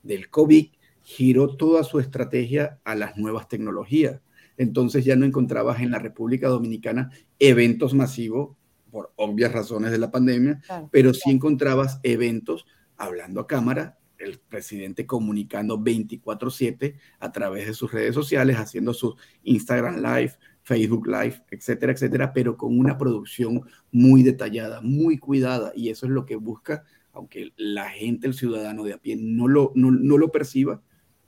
del 0.03 0.29
COVID 0.29 0.67
giró 1.01 1.55
toda 1.57 1.83
su 1.83 1.99
estrategia 1.99 2.79
a 2.83 2.95
las 2.95 3.17
nuevas 3.17 3.47
tecnologías 3.47 4.21
entonces 4.59 5.05
ya 5.05 5.15
no 5.15 5.25
encontrabas 5.25 5.79
en 5.79 5.89
la 5.89 5.99
República 5.99 6.49
Dominicana 6.49 7.09
eventos 7.39 7.93
masivos, 7.95 8.57
por 8.91 9.13
obvias 9.15 9.51
razones 9.51 9.91
de 9.91 9.97
la 9.97 10.11
pandemia, 10.11 10.61
pero 10.91 11.13
sí 11.13 11.31
encontrabas 11.31 11.99
eventos 12.03 12.65
hablando 12.97 13.39
a 13.39 13.47
cámara, 13.47 13.97
el 14.17 14.37
presidente 14.37 15.05
comunicando 15.05 15.79
24/7 15.79 16.95
a 17.19 17.31
través 17.31 17.67
de 17.67 17.73
sus 17.73 17.91
redes 17.91 18.13
sociales, 18.13 18.57
haciendo 18.57 18.93
sus 18.93 19.15
Instagram 19.43 20.01
Live, 20.01 20.33
Facebook 20.61 21.07
Live, 21.07 21.41
etcétera, 21.51 21.93
etcétera, 21.93 22.33
pero 22.33 22.57
con 22.57 22.77
una 22.77 22.97
producción 22.97 23.61
muy 23.91 24.23
detallada, 24.23 24.81
muy 24.81 25.17
cuidada, 25.17 25.71
y 25.73 25.87
eso 25.87 26.05
es 26.05 26.11
lo 26.11 26.25
que 26.25 26.35
busca, 26.35 26.83
aunque 27.13 27.53
la 27.55 27.89
gente, 27.89 28.27
el 28.27 28.33
ciudadano 28.33 28.83
de 28.83 28.93
a 28.93 28.97
pie, 28.97 29.15
no 29.15 29.47
lo, 29.47 29.71
no, 29.73 29.89
no 29.89 30.17
lo 30.17 30.31
perciba, 30.31 30.81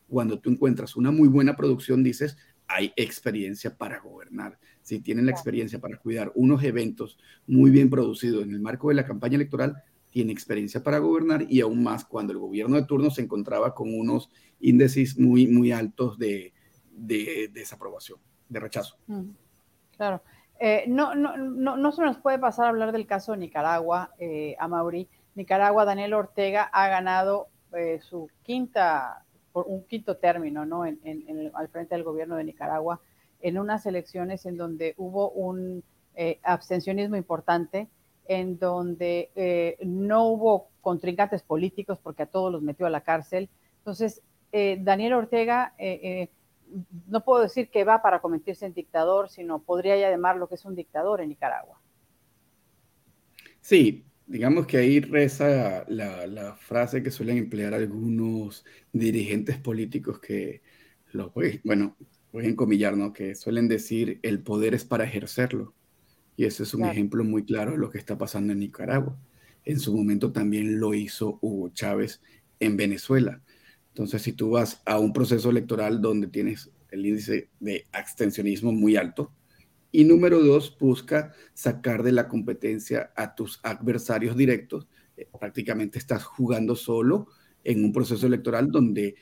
cuando 0.09 0.39
tú 0.39 0.49
encuentras 0.49 0.97
una 0.97 1.09
muy 1.09 1.29
buena 1.29 1.55
producción, 1.55 2.03
dices, 2.03 2.37
hay 2.73 2.93
experiencia 2.95 3.75
para 3.75 3.99
gobernar. 3.99 4.57
Si 4.81 4.99
tienen 4.99 5.25
la 5.25 5.31
experiencia 5.31 5.79
para 5.79 5.97
cuidar 5.97 6.31
unos 6.35 6.63
eventos 6.63 7.17
muy 7.47 7.69
bien 7.71 7.89
producidos 7.89 8.43
en 8.43 8.51
el 8.51 8.59
marco 8.59 8.89
de 8.89 8.95
la 8.95 9.05
campaña 9.05 9.35
electoral, 9.35 9.83
tiene 10.09 10.31
experiencia 10.31 10.83
para 10.83 10.99
gobernar 10.99 11.45
y 11.47 11.61
aún 11.61 11.83
más 11.83 12.05
cuando 12.05 12.33
el 12.33 12.39
gobierno 12.39 12.75
de 12.75 12.83
turno 12.83 13.09
se 13.09 13.21
encontraba 13.21 13.73
con 13.73 13.97
unos 13.97 14.29
índices 14.59 15.17
muy, 15.17 15.47
muy 15.47 15.71
altos 15.71 16.17
de, 16.17 16.53
desaprobación, 16.91 18.19
de 18.49 18.59
rechazo. 18.59 18.97
Claro. 19.95 20.21
Eh, 20.59 20.83
no, 20.87 21.15
no, 21.15 21.37
no, 21.37 21.75
no, 21.75 21.91
se 21.91 22.03
nos 22.03 22.17
puede 22.17 22.37
pasar 22.37 22.65
a 22.65 22.69
hablar 22.69 22.91
del 22.91 23.07
caso 23.07 23.31
de 23.31 23.39
Nicaragua, 23.39 24.11
eh, 24.19 24.55
a 24.59 24.67
Mauri. 24.67 25.07
Nicaragua, 25.33 25.85
Daniel 25.85 26.13
Ortega 26.13 26.63
ha 26.63 26.87
ganado 26.87 27.47
eh, 27.73 27.99
su 28.01 28.29
quinta 28.43 29.25
por 29.51 29.65
un 29.67 29.83
quinto 29.85 30.17
término, 30.17 30.65
¿no? 30.65 30.85
En, 30.85 30.99
al 31.53 31.67
frente 31.69 31.95
del 31.95 32.03
gobierno 32.03 32.35
de 32.35 32.43
Nicaragua, 32.43 33.01
en 33.41 33.57
unas 33.57 33.85
elecciones 33.85 34.45
en 34.45 34.57
donde 34.57 34.93
hubo 34.97 35.31
un 35.31 35.83
eh, 36.15 36.39
abstencionismo 36.43 37.15
importante, 37.15 37.87
en 38.27 38.59
donde 38.59 39.31
eh, 39.35 39.77
no 39.81 40.25
hubo 40.27 40.69
contrincantes 40.81 41.41
políticos 41.43 41.99
porque 42.01 42.23
a 42.23 42.27
todos 42.27 42.51
los 42.51 42.61
metió 42.61 42.85
a 42.85 42.89
la 42.89 43.01
cárcel. 43.01 43.49
Entonces, 43.79 44.21
eh, 44.51 44.77
Daniel 44.79 45.13
Ortega, 45.13 45.73
no 47.07 47.23
puedo 47.23 47.41
decir 47.41 47.69
que 47.69 47.83
va 47.83 48.01
para 48.01 48.21
convertirse 48.21 48.65
en 48.65 48.73
dictador, 48.73 49.29
sino 49.29 49.59
podría 49.59 49.97
ya 49.97 50.09
llamar 50.09 50.37
lo 50.37 50.47
que 50.47 50.55
es 50.55 50.65
un 50.65 50.75
dictador 50.75 51.21
en 51.21 51.29
Nicaragua. 51.29 51.79
Sí, 53.59 54.05
Digamos 54.31 54.65
que 54.65 54.77
ahí 54.77 55.01
reza 55.01 55.83
la, 55.89 56.55
frase 56.55 57.03
que 57.03 57.11
suelen 57.11 57.37
emplear 57.37 57.73
algunos 57.73 58.63
dirigentes 58.93 59.57
políticos 59.57 60.21
que, 60.21 60.61
lo, 61.11 61.33
bueno, 61.65 61.97
voy 62.31 62.45
a 62.45 62.47
encomillar, 62.47 62.95
¿no? 62.95 63.11
Que 63.11 63.35
suelen 63.35 63.67
decir 63.67 64.21
el 64.23 64.41
poder 64.41 64.73
es 64.73 64.85
para 64.85 65.03
ejercerlo. 65.03 65.73
Y 66.37 66.45
ese 66.45 66.63
es 66.63 66.73
un 66.73 66.85
ejemplo 66.85 67.25
muy 67.25 67.43
claro 67.43 67.71
de 67.73 67.77
lo 67.77 67.89
que 67.89 67.97
está 67.97 68.17
pasando 68.17 68.53
en 68.53 68.59
Nicaragua. 68.59 69.19
En 69.65 69.81
su 69.81 69.93
momento 69.93 70.31
también 70.31 70.79
lo 70.79 70.93
hizo 70.93 71.37
Hugo 71.41 71.67
Chávez 71.67 72.21
en 72.61 72.77
Venezuela. 72.77 73.41
Entonces, 73.89 74.21
si 74.21 74.31
tú 74.31 74.51
vas 74.51 74.81
a 74.85 74.97
un 74.97 75.11
proceso 75.11 75.49
electoral 75.49 76.01
donde 76.01 76.27
tienes 76.27 76.71
el 76.89 77.05
índice 77.05 77.49
de 77.59 77.85
abstencionismo 77.91 78.71
muy 78.71 78.95
alto, 78.95 79.33
y 79.91 80.05
número 80.05 80.41
dos, 80.41 80.75
busca 80.79 81.33
sacar 81.53 82.03
de 82.03 82.11
la 82.11 82.27
competencia 82.27 83.11
a 83.15 83.35
tus 83.35 83.59
adversarios 83.63 84.37
directos. 84.37 84.87
Eh, 85.17 85.27
prácticamente 85.39 85.99
estás 85.99 86.23
jugando 86.23 86.75
solo 86.75 87.27
en 87.63 87.83
un 87.83 87.91
proceso 87.91 88.25
electoral 88.27 88.71
donde 88.71 89.15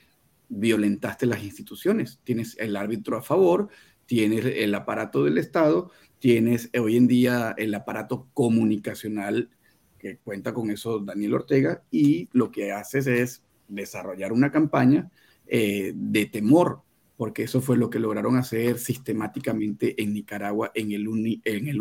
violentaste 0.47 1.25
las 1.25 1.43
instituciones. 1.43 2.19
Tienes 2.23 2.55
el 2.59 2.75
árbitro 2.75 3.17
a 3.17 3.21
favor, 3.21 3.69
tienes 4.05 4.45
el 4.45 4.73
aparato 4.75 5.23
del 5.23 5.37
Estado, 5.37 5.91
tienes 6.19 6.69
hoy 6.79 6.97
en 6.97 7.07
día 7.07 7.55
el 7.57 7.73
aparato 7.73 8.29
comunicacional 8.33 9.49
que 9.97 10.17
cuenta 10.17 10.53
con 10.53 10.71
eso 10.71 10.99
Daniel 10.99 11.35
Ortega 11.35 11.83
y 11.91 12.29
lo 12.31 12.51
que 12.51 12.71
haces 12.71 13.05
es 13.07 13.43
desarrollar 13.67 14.31
una 14.31 14.51
campaña 14.51 15.11
eh, 15.45 15.93
de 15.95 16.25
temor 16.25 16.83
porque 17.19 17.43
eso 17.43 17.59
fue 17.59 17.75
lo 17.75 17.89
que 17.89 17.99
lograron 17.99 18.37
hacer 18.37 18.79
sistemáticamente 18.79 20.01
en 20.01 20.13
Nicaragua 20.13 20.71
en 20.73 20.93
el, 20.93 21.05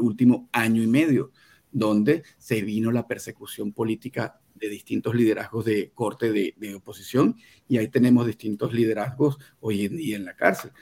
último 0.00 0.48
año 0.50 0.82
y 0.82 0.88
medio, 0.88 1.30
donde 1.70 2.24
se 2.38 2.62
vino 2.62 2.90
la 2.90 3.06
persecución 3.06 3.72
política 3.72 4.40
de 4.58 4.68
distintos 4.68 5.14
liderazgos 5.14 5.64
de 5.64 5.90
corte 5.94 6.32
de, 6.32 6.74
oposición 6.74 7.36
y 7.68 7.78
ahí 7.78 7.88
tenemos 7.88 8.26
distintos 8.26 8.72
liderazgos 8.72 9.38
hoy 9.60 9.84
en 9.84 9.96
día 9.96 10.16
en 10.16 10.24
la 10.24 10.36
cárcel. 10.36 10.72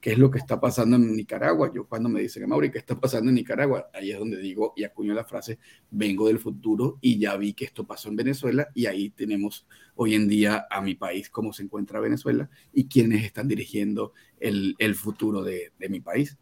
¿Qué 0.00 0.12
es 0.12 0.18
lo 0.18 0.30
que 0.30 0.38
está 0.38 0.60
pasando 0.60 0.96
en 0.96 1.16
Nicaragua? 1.16 1.70
Yo 1.74 1.86
cuando 1.86 2.08
me 2.08 2.20
dicen, 2.20 2.48
Mauri, 2.48 2.70
¿qué 2.70 2.78
está 2.78 2.98
pasando 2.98 3.30
en 3.30 3.36
Nicaragua? 3.36 3.90
Ahí 3.94 4.10
es 4.10 4.18
donde 4.18 4.38
digo 4.38 4.72
y 4.76 4.84
acuño 4.84 5.14
la 5.14 5.24
frase, 5.24 5.58
vengo 5.90 6.28
del 6.28 6.38
futuro 6.38 6.98
y 7.00 7.18
ya 7.18 7.36
vi 7.36 7.54
que 7.54 7.64
esto 7.64 7.86
pasó 7.86 8.08
en 8.08 8.16
Venezuela 8.16 8.68
y 8.74 8.86
ahí 8.86 9.10
tenemos 9.10 9.66
hoy 9.94 10.14
en 10.14 10.28
día 10.28 10.66
a 10.70 10.80
mi 10.80 10.94
país, 10.94 11.30
cómo 11.30 11.52
se 11.52 11.62
encuentra 11.62 12.00
Venezuela 12.00 12.50
y 12.72 12.88
quiénes 12.88 13.24
están 13.24 13.48
dirigiendo 13.48 14.12
el, 14.38 14.94
futuro 14.94 15.42
de 15.42 15.72
mi 15.88 16.00
país. 16.00 16.38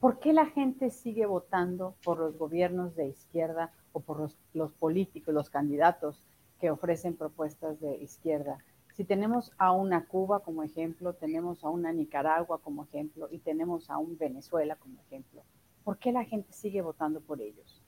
¿Por 0.00 0.18
qué 0.18 0.32
la 0.32 0.46
gente 0.46 0.90
sigue 0.90 1.26
votando 1.26 1.96
por 2.04 2.18
los 2.18 2.36
gobiernos 2.36 2.94
de 2.96 3.08
izquierda 3.08 3.72
o 3.96 4.00
por 4.00 4.30
los, 4.52 4.72
políticos, 4.72 5.32
los 5.32 5.48
candidatos 5.48 6.22
que 6.60 6.70
ofrecen 6.70 7.16
propuestas 7.16 7.80
de 7.80 7.96
izquierda. 7.96 8.58
Si 8.94 9.04
tenemos 9.04 9.52
a 9.56 9.72
una 9.72 10.04
Cuba 10.06 10.40
como 10.40 10.62
ejemplo, 10.62 11.14
tenemos 11.14 11.64
a 11.64 11.70
una 11.70 11.92
Nicaragua 11.92 12.60
como 12.60 12.84
ejemplo 12.84 13.28
y 13.30 13.38
tenemos 13.38 13.88
a 13.88 13.96
un 13.96 14.18
Venezuela 14.18 14.76
como 14.76 15.00
ejemplo, 15.00 15.42
¿por 15.82 15.98
qué 15.98 16.12
la 16.12 16.24
gente 16.24 16.52
sigue 16.52 16.82
votando 16.82 17.22
por 17.22 17.40
ellos? 17.40 17.82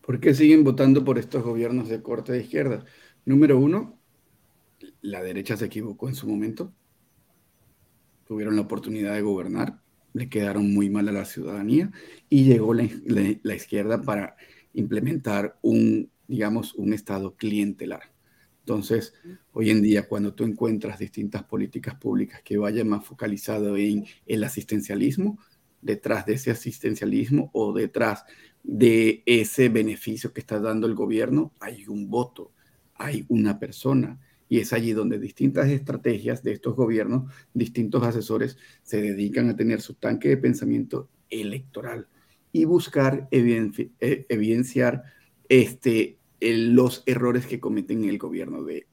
¿Por 0.00 0.20
qué 0.20 0.32
siguen 0.32 0.64
votando 0.64 1.04
por 1.04 1.18
estos 1.18 1.42
gobiernos 1.42 1.88
de 1.88 2.02
corte 2.02 2.32
de 2.32 2.40
izquierda? 2.40 2.84
Número 3.26 3.58
uno, 3.58 3.98
la 5.02 5.22
derecha 5.22 5.56
se 5.56 5.66
equivocó 5.66 6.08
en 6.08 6.14
su 6.14 6.26
momento. 6.26 6.72
Tuvieron 8.24 8.56
la 8.56 8.62
oportunidad 8.62 9.14
de 9.14 9.22
gobernar, 9.22 9.80
le 10.12 10.28
quedaron 10.28 10.72
muy 10.72 10.90
mal 10.90 11.08
a 11.08 11.12
la 11.12 11.24
ciudadanía 11.24 11.90
y 12.28 12.44
llegó 12.44 12.74
la, 12.74 12.88
la 13.42 13.54
izquierda 13.54 14.02
para 14.02 14.36
implementar 14.74 15.58
un, 15.62 16.10
digamos, 16.28 16.74
un 16.74 16.92
estado 16.92 17.36
clientelar. 17.36 18.12
Entonces, 18.60 19.14
hoy 19.52 19.70
en 19.70 19.82
día, 19.82 20.06
cuando 20.06 20.34
tú 20.34 20.44
encuentras 20.44 20.98
distintas 20.98 21.42
políticas 21.42 21.96
públicas 21.96 22.40
que 22.44 22.56
vayan 22.56 22.88
más 22.88 23.04
focalizado 23.04 23.76
en 23.76 24.04
el 24.26 24.44
asistencialismo, 24.44 25.38
detrás 25.80 26.26
de 26.26 26.34
ese 26.34 26.50
asistencialismo 26.50 27.50
o 27.52 27.72
detrás 27.72 28.24
de 28.62 29.22
ese 29.26 29.70
beneficio 29.70 30.32
que 30.32 30.40
está 30.40 30.60
dando 30.60 30.86
el 30.86 30.94
gobierno, 30.94 31.52
hay 31.58 31.86
un 31.88 32.10
voto, 32.10 32.52
hay 32.94 33.24
una 33.28 33.58
persona. 33.58 34.20
Y 34.50 34.58
es 34.58 34.72
allí 34.72 34.92
donde 34.92 35.18
distintas 35.18 35.70
estrategias 35.70 36.42
de 36.42 36.52
estos 36.52 36.74
gobiernos, 36.74 37.32
distintos 37.54 38.02
asesores, 38.02 38.58
se 38.82 39.00
dedican 39.00 39.48
a 39.48 39.56
tener 39.56 39.80
su 39.80 39.94
tanque 39.94 40.28
de 40.28 40.36
pensamiento 40.36 41.08
electoral 41.30 42.08
y 42.52 42.64
buscar 42.64 43.28
eh, 43.30 44.26
evidenciar 44.28 45.04
este, 45.48 46.18
los 46.40 47.04
errores 47.06 47.46
que 47.46 47.60
cometen 47.60 48.04
el 48.04 48.18
gobierno 48.18 48.64
de, 48.64 48.86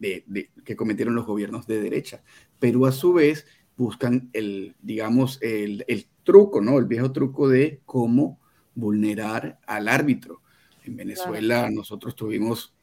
que 0.64 0.76
cometieron 0.76 1.16
los 1.16 1.26
gobiernos 1.26 1.66
de 1.66 1.82
derecha, 1.82 2.24
pero 2.60 2.86
a 2.86 2.92
su 2.92 3.14
vez 3.14 3.48
buscan 3.76 4.30
el, 4.34 4.76
digamos, 4.82 5.40
el, 5.42 5.86
el 5.88 6.08
truco, 6.24 6.62
¿no? 6.62 6.78
El 6.78 6.86
viejo 6.86 7.12
truco 7.12 7.50
de 7.50 7.82
cómo 7.86 8.40
vulnerar 8.76 9.60
al 9.66 9.88
árbitro. 9.88 10.42
En 10.84 10.96
Venezuela 10.96 11.70
nosotros 11.72 12.16
tuvimos 12.16 12.74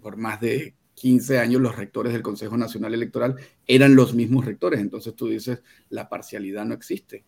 por 0.00 0.16
más 0.16 0.40
de 0.40 0.74
15 0.94 1.38
años 1.38 1.60
los 1.60 1.76
rectores 1.76 2.12
del 2.12 2.22
Consejo 2.22 2.56
Nacional 2.56 2.94
Electoral 2.94 3.36
eran 3.66 3.94
los 3.94 4.14
mismos 4.14 4.44
rectores, 4.44 4.80
entonces 4.80 5.14
tú 5.14 5.28
dices, 5.28 5.62
la 5.88 6.08
parcialidad 6.08 6.64
no 6.64 6.74
existe. 6.74 7.24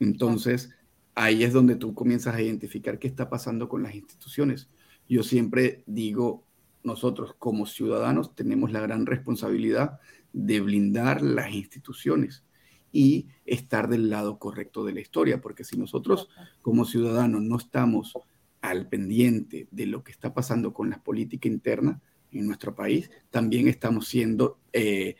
Entonces, 0.00 0.70
ahí 1.14 1.44
es 1.44 1.52
donde 1.52 1.76
tú 1.76 1.94
comienzas 1.94 2.34
a 2.34 2.42
identificar 2.42 2.98
qué 2.98 3.08
está 3.08 3.28
pasando 3.28 3.68
con 3.68 3.82
las 3.82 3.94
instituciones. 3.94 4.68
Yo 5.08 5.22
siempre 5.22 5.84
digo, 5.86 6.44
nosotros 6.82 7.34
como 7.38 7.66
ciudadanos 7.66 8.34
tenemos 8.34 8.72
la 8.72 8.80
gran 8.80 9.06
responsabilidad 9.06 10.00
de 10.32 10.60
blindar 10.60 11.22
las 11.22 11.52
instituciones 11.52 12.44
y 12.92 13.28
estar 13.44 13.88
del 13.88 14.10
lado 14.10 14.38
correcto 14.38 14.84
de 14.84 14.92
la 14.92 15.00
historia, 15.00 15.40
porque 15.40 15.64
si 15.64 15.76
nosotros 15.76 16.28
como 16.60 16.84
ciudadanos 16.84 17.42
no 17.42 17.56
estamos 17.56 18.14
al 18.60 18.88
pendiente 18.88 19.68
de 19.70 19.86
lo 19.86 20.04
que 20.04 20.12
está 20.12 20.34
pasando 20.34 20.72
con 20.72 20.90
la 20.90 21.02
política 21.02 21.48
interna 21.48 22.00
en 22.32 22.46
nuestro 22.46 22.74
país, 22.74 23.10
también 23.30 23.68
estamos 23.68 24.08
siendo, 24.08 24.58
eh, 24.72 25.16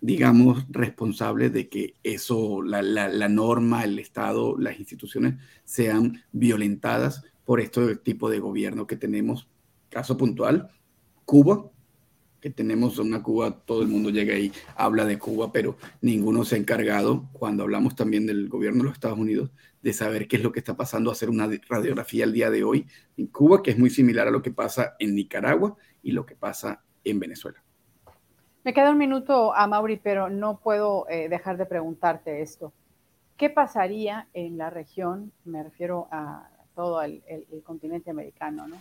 digamos, 0.00 0.66
responsables 0.70 1.52
de 1.52 1.68
que 1.68 1.94
eso, 2.02 2.62
la, 2.62 2.82
la, 2.82 3.28
norma, 3.28 3.84
el 3.84 3.98
Estado, 3.98 4.56
las 4.58 4.78
instituciones 4.78 5.36
sean 5.64 6.22
violentadas 6.32 7.24
por 7.44 7.60
este 7.60 7.96
tipo 7.96 8.30
de 8.30 8.38
gobierno 8.38 8.86
que 8.86 8.96
tenemos. 8.96 9.48
Caso 9.88 10.16
puntual, 10.16 10.68
Cuba, 11.24 11.71
que 12.42 12.50
tenemos 12.50 12.98
una 12.98 13.22
Cuba, 13.22 13.52
todo 13.64 13.82
el 13.82 13.88
mundo 13.88 14.10
llega 14.10 14.36
y 14.36 14.52
habla 14.74 15.04
de 15.04 15.16
Cuba, 15.16 15.52
pero 15.52 15.76
ninguno 16.00 16.44
se 16.44 16.56
ha 16.56 16.58
encargado, 16.58 17.28
cuando 17.32 17.62
hablamos 17.62 17.94
también 17.94 18.26
del 18.26 18.48
gobierno 18.48 18.78
de 18.78 18.84
los 18.86 18.94
Estados 18.94 19.18
Unidos, 19.18 19.52
de 19.80 19.92
saber 19.92 20.26
qué 20.26 20.36
es 20.36 20.42
lo 20.42 20.50
que 20.50 20.58
está 20.58 20.76
pasando, 20.76 21.12
hacer 21.12 21.30
una 21.30 21.48
radiografía 21.68 22.24
al 22.24 22.32
día 22.32 22.50
de 22.50 22.64
hoy 22.64 22.88
en 23.16 23.28
Cuba, 23.28 23.62
que 23.62 23.70
es 23.70 23.78
muy 23.78 23.90
similar 23.90 24.26
a 24.26 24.32
lo 24.32 24.42
que 24.42 24.50
pasa 24.50 24.96
en 24.98 25.14
Nicaragua 25.14 25.76
y 26.02 26.10
lo 26.10 26.26
que 26.26 26.34
pasa 26.34 26.82
en 27.04 27.20
Venezuela. 27.20 27.62
Me 28.64 28.74
queda 28.74 28.90
un 28.90 28.98
minuto 28.98 29.54
a 29.54 29.66
Mauri, 29.68 30.00
pero 30.02 30.28
no 30.28 30.58
puedo 30.58 31.08
eh, 31.08 31.28
dejar 31.28 31.56
de 31.58 31.66
preguntarte 31.66 32.42
esto. 32.42 32.72
¿Qué 33.36 33.50
pasaría 33.50 34.28
en 34.34 34.58
la 34.58 34.68
región, 34.68 35.32
me 35.44 35.62
refiero 35.62 36.08
a 36.10 36.48
todo 36.74 37.02
el, 37.02 37.22
continente 37.64 38.10
americano, 38.10 38.66
¿no? 38.66 38.76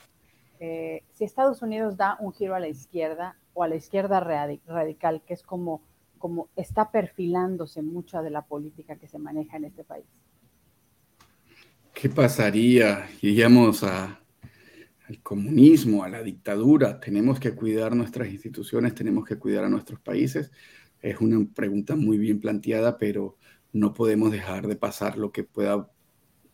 Eh, 0.59 1.03
si 1.13 1.23
Estados 1.23 1.61
Unidos 1.61 1.97
da 1.97 2.17
un 2.19 2.31
giro 2.31 2.53
a 2.53 2.59
la 2.59 2.67
izquierda, 2.67 3.35
o 3.53 3.63
a 3.63 3.67
la 3.67 3.75
izquierda 3.75 4.19
radical, 4.19 5.21
que 5.25 5.33
es 5.33 5.43
como, 5.43 5.81
como 6.17 6.49
está 6.55 6.91
perfilándose 6.91 7.81
mucha 7.81 8.21
de 8.21 8.29
la 8.29 8.43
política 8.43 8.95
que 8.95 9.07
se 9.07 9.19
maneja 9.19 9.57
en 9.57 9.65
este 9.65 9.83
país. 9.83 10.05
¿Qué 11.93 12.09
pasaría? 12.09 13.09
Iríamos 13.21 13.83
a, 13.83 14.21
al 15.07 15.21
comunismo, 15.21 16.03
a 16.03 16.09
la 16.09 16.23
dictadura. 16.23 16.99
Tenemos 16.99 17.39
que 17.39 17.53
cuidar 17.53 17.95
nuestras 17.95 18.29
instituciones, 18.29 18.95
tenemos 18.95 19.25
que 19.25 19.37
cuidar 19.37 19.65
a 19.65 19.69
nuestros 19.69 19.99
países. 19.99 20.51
Es 21.01 21.19
una 21.19 21.45
pregunta 21.53 21.95
muy 21.95 22.17
bien 22.17 22.39
planteada, 22.39 22.97
pero 22.97 23.37
no 23.73 23.93
podemos 23.93 24.31
dejar 24.31 24.67
de 24.67 24.75
pasar 24.75 25.17
lo 25.17 25.31
que 25.31 25.43
pueda, 25.43 25.91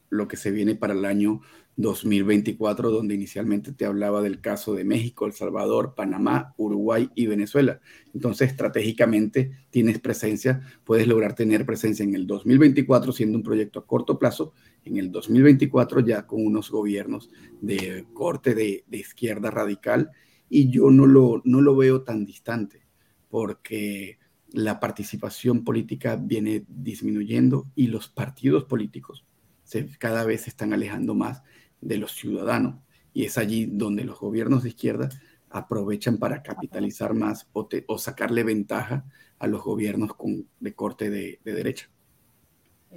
lo 0.09 0.27
que 0.27 0.37
se 0.37 0.51
viene 0.51 0.75
para 0.75 0.93
el 0.93 1.05
año 1.05 1.41
2024, 1.77 2.89
donde 2.89 3.13
inicialmente 3.13 3.71
te 3.71 3.85
hablaba 3.85 4.21
del 4.21 4.41
caso 4.41 4.73
de 4.73 4.83
México, 4.83 5.27
El 5.27 5.33
Salvador, 5.33 5.93
Panamá, 5.95 6.55
Uruguay 6.57 7.09
y 7.13 7.27
Venezuela. 7.27 7.79
Entonces, 8.13 8.49
estratégicamente 8.49 9.51
tienes 9.69 9.99
presencia, 9.99 10.61
puedes 10.83 11.07
lograr 11.07 11.35
tener 11.35 11.65
presencia 11.67 12.03
en 12.03 12.15
el 12.15 12.25
2024 12.25 13.11
siendo 13.11 13.37
un 13.37 13.43
proyecto 13.43 13.79
a 13.79 13.85
corto 13.85 14.17
plazo, 14.17 14.53
en 14.85 14.97
el 14.97 15.11
2024 15.11 15.99
ya 15.99 16.25
con 16.25 16.45
unos 16.45 16.71
gobiernos 16.71 17.29
de 17.61 18.05
corte 18.13 18.55
de, 18.55 18.83
izquierda 18.91 19.51
radical 19.51 20.09
y 20.49 20.69
yo 20.69 20.89
no 20.89 21.05
lo, 21.05 21.41
no 21.45 21.61
lo 21.61 21.75
veo 21.75 22.01
tan 22.01 22.25
distante 22.25 22.87
porque 23.29 24.17
la 24.51 24.79
participación 24.79 25.63
política 25.63 26.15
viene 26.15 26.63
disminuyendo 26.67 27.67
y 27.75 27.87
los 27.87 28.07
partidos 28.07 28.63
políticos 28.63 29.25
se, 29.63 29.85
cada 29.99 30.23
vez 30.23 30.43
se 30.43 30.49
están 30.49 30.73
alejando 30.73 31.13
más 31.13 31.43
de 31.81 31.97
los 31.97 32.13
ciudadanos. 32.13 32.75
Y 33.13 33.25
es 33.25 33.37
allí 33.37 33.65
donde 33.65 34.03
los 34.03 34.19
gobiernos 34.19 34.63
de 34.63 34.69
izquierda 34.69 35.09
aprovechan 35.49 36.17
para 36.17 36.43
capitalizar 36.43 37.13
más 37.13 37.47
o, 37.53 37.97
sacarle 37.97 38.43
ventaja 38.43 39.05
a 39.39 39.47
los 39.47 39.63
gobiernos 39.63 40.13
con, 40.13 40.47
de 40.59 40.73
corte 40.73 41.09
de, 41.09 41.39
derecha. 41.43 41.89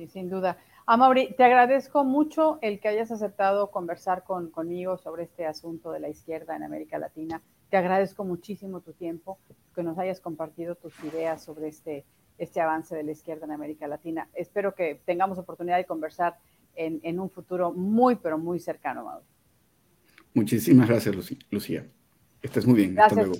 sin 0.09 0.29
duda. 0.29 0.59
Amaury, 0.87 1.35
te 1.37 1.45
agradezco 1.45 2.05
mucho 2.05 2.59
el 2.63 2.81
que 2.81 2.89
hayas 2.89 3.13
aceptado 3.13 3.71
conversar 3.71 4.25
con, 4.25 4.51
conmigo 4.51 4.97
sobre 4.99 5.25
este 5.25 5.47
asunto 5.47 5.93
de 5.93 6.01
la 6.01 6.09
izquierda 6.09 6.57
en 6.57 6.65
América 6.65 6.99
Latina. 6.99 7.43
Te 7.69 7.77
agradezco 7.77 8.25
muchísimo 8.25 8.81
tu 8.81 8.93
tiempo, 8.93 9.39
que 9.75 9.85
nos 9.85 9.99
hayas 9.99 10.21
compartido 10.21 10.75
tus 10.75 10.93
ideas 11.05 11.45
sobre 11.45 11.69
este, 11.69 12.05
este 12.39 12.61
avance 12.61 12.97
de 12.97 13.05
la 13.05 13.13
izquierda 13.13 13.45
en 13.47 13.53
América 13.53 13.87
Latina. 13.87 14.29
Espero 14.35 14.75
que 14.75 15.01
tengamos 15.05 15.39
oportunidad 15.39 15.77
de 15.77 15.85
conversar 15.85 16.39
en, 16.81 17.21
un 17.21 17.31
futuro 17.31 17.73
muy, 17.73 18.17
pero 18.17 18.39
muy 18.39 18.59
cercano, 18.59 19.05
Mauro. 19.05 19.25
Muchísimas 20.33 20.89
gracias, 20.89 21.15
Lucía. 21.51 21.87
Estás 22.41 22.67
muy 22.67 22.77
bien. 22.77 22.99
Hasta 22.99 23.23
luego. 23.23 23.35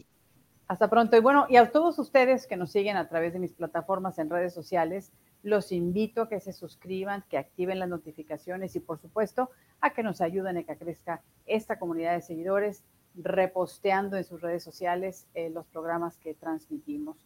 Hasta 0.69 0.89
pronto. 0.89 1.17
Y 1.17 1.21
bueno, 1.21 1.47
y 1.49 1.57
a 1.57 1.71
todos 1.73 1.99
ustedes 1.99 2.47
que 2.47 2.57
nos 2.57 2.71
siguen 2.71 2.97
a 2.97 3.09
través 3.09 3.33
de 3.33 3.39
mis 3.39 3.53
plataformas 3.53 4.19
en 4.19 4.31
redes 4.31 4.53
sociales, 4.53 5.11
los 5.43 5.73
invito 5.73 6.23
a 6.23 6.29
que 6.29 6.41
se 6.41 6.53
suscriban, 6.53 7.25
que 7.29 7.39
activen 7.39 7.79
las 7.79 7.89
notificaciones 7.89 8.77
y 8.77 8.81
por 8.81 8.99
supuesto 8.99 9.51
a 9.81 9.91
que 9.91 10.03
nos 10.03 10.21
ayuden 10.21 10.59
a 10.59 10.65
que 10.65 10.77
crezca 10.77 11.23
esta 11.47 11.79
comunidad 11.79 12.15
de 12.15 12.23
seguidores, 12.23 12.85
reposteando 13.15 14.17
en 14.17 14.25
sus 14.25 14.41
redes 14.41 14.63
sociales 14.63 15.27
eh, 15.35 15.51
los 15.51 15.67
programas 15.67 16.19
que 16.19 16.35
transmitimos. 16.35 17.17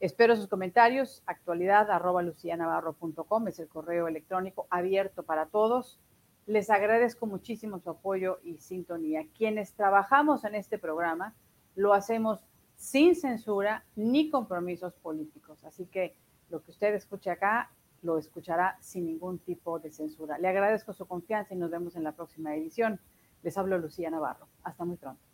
Espero 0.00 0.34
sus 0.34 0.48
comentarios. 0.48 1.22
Actualidad 1.26 1.90
arroba 1.90 2.22
es 2.22 3.58
el 3.58 3.68
correo 3.68 4.08
electrónico 4.08 4.66
abierto 4.70 5.24
para 5.24 5.44
todos. 5.46 6.00
Les 6.46 6.70
agradezco 6.70 7.26
muchísimo 7.26 7.78
su 7.80 7.90
apoyo 7.90 8.38
y 8.42 8.56
sintonía. 8.56 9.26
Quienes 9.36 9.74
trabajamos 9.74 10.44
en 10.44 10.54
este 10.54 10.78
programa 10.78 11.34
lo 11.76 11.92
hacemos 11.92 12.42
sin 12.76 13.14
censura 13.14 13.84
ni 13.94 14.30
compromisos 14.30 14.94
políticos. 14.94 15.62
Así 15.64 15.84
que 15.84 16.16
lo 16.48 16.62
que 16.62 16.70
usted 16.70 16.94
escuche 16.94 17.30
acá 17.30 17.70
lo 18.00 18.16
escuchará 18.16 18.78
sin 18.80 19.04
ningún 19.04 19.38
tipo 19.38 19.78
de 19.80 19.90
censura. 19.90 20.38
Le 20.38 20.48
agradezco 20.48 20.94
su 20.94 21.06
confianza 21.06 21.52
y 21.52 21.58
nos 21.58 21.70
vemos 21.70 21.94
en 21.94 22.04
la 22.04 22.12
próxima 22.12 22.56
edición. 22.56 22.98
Les 23.42 23.58
hablo 23.58 23.76
Lucía 23.76 24.08
Navarro. 24.08 24.48
Hasta 24.62 24.86
muy 24.86 24.96
pronto. 24.96 25.29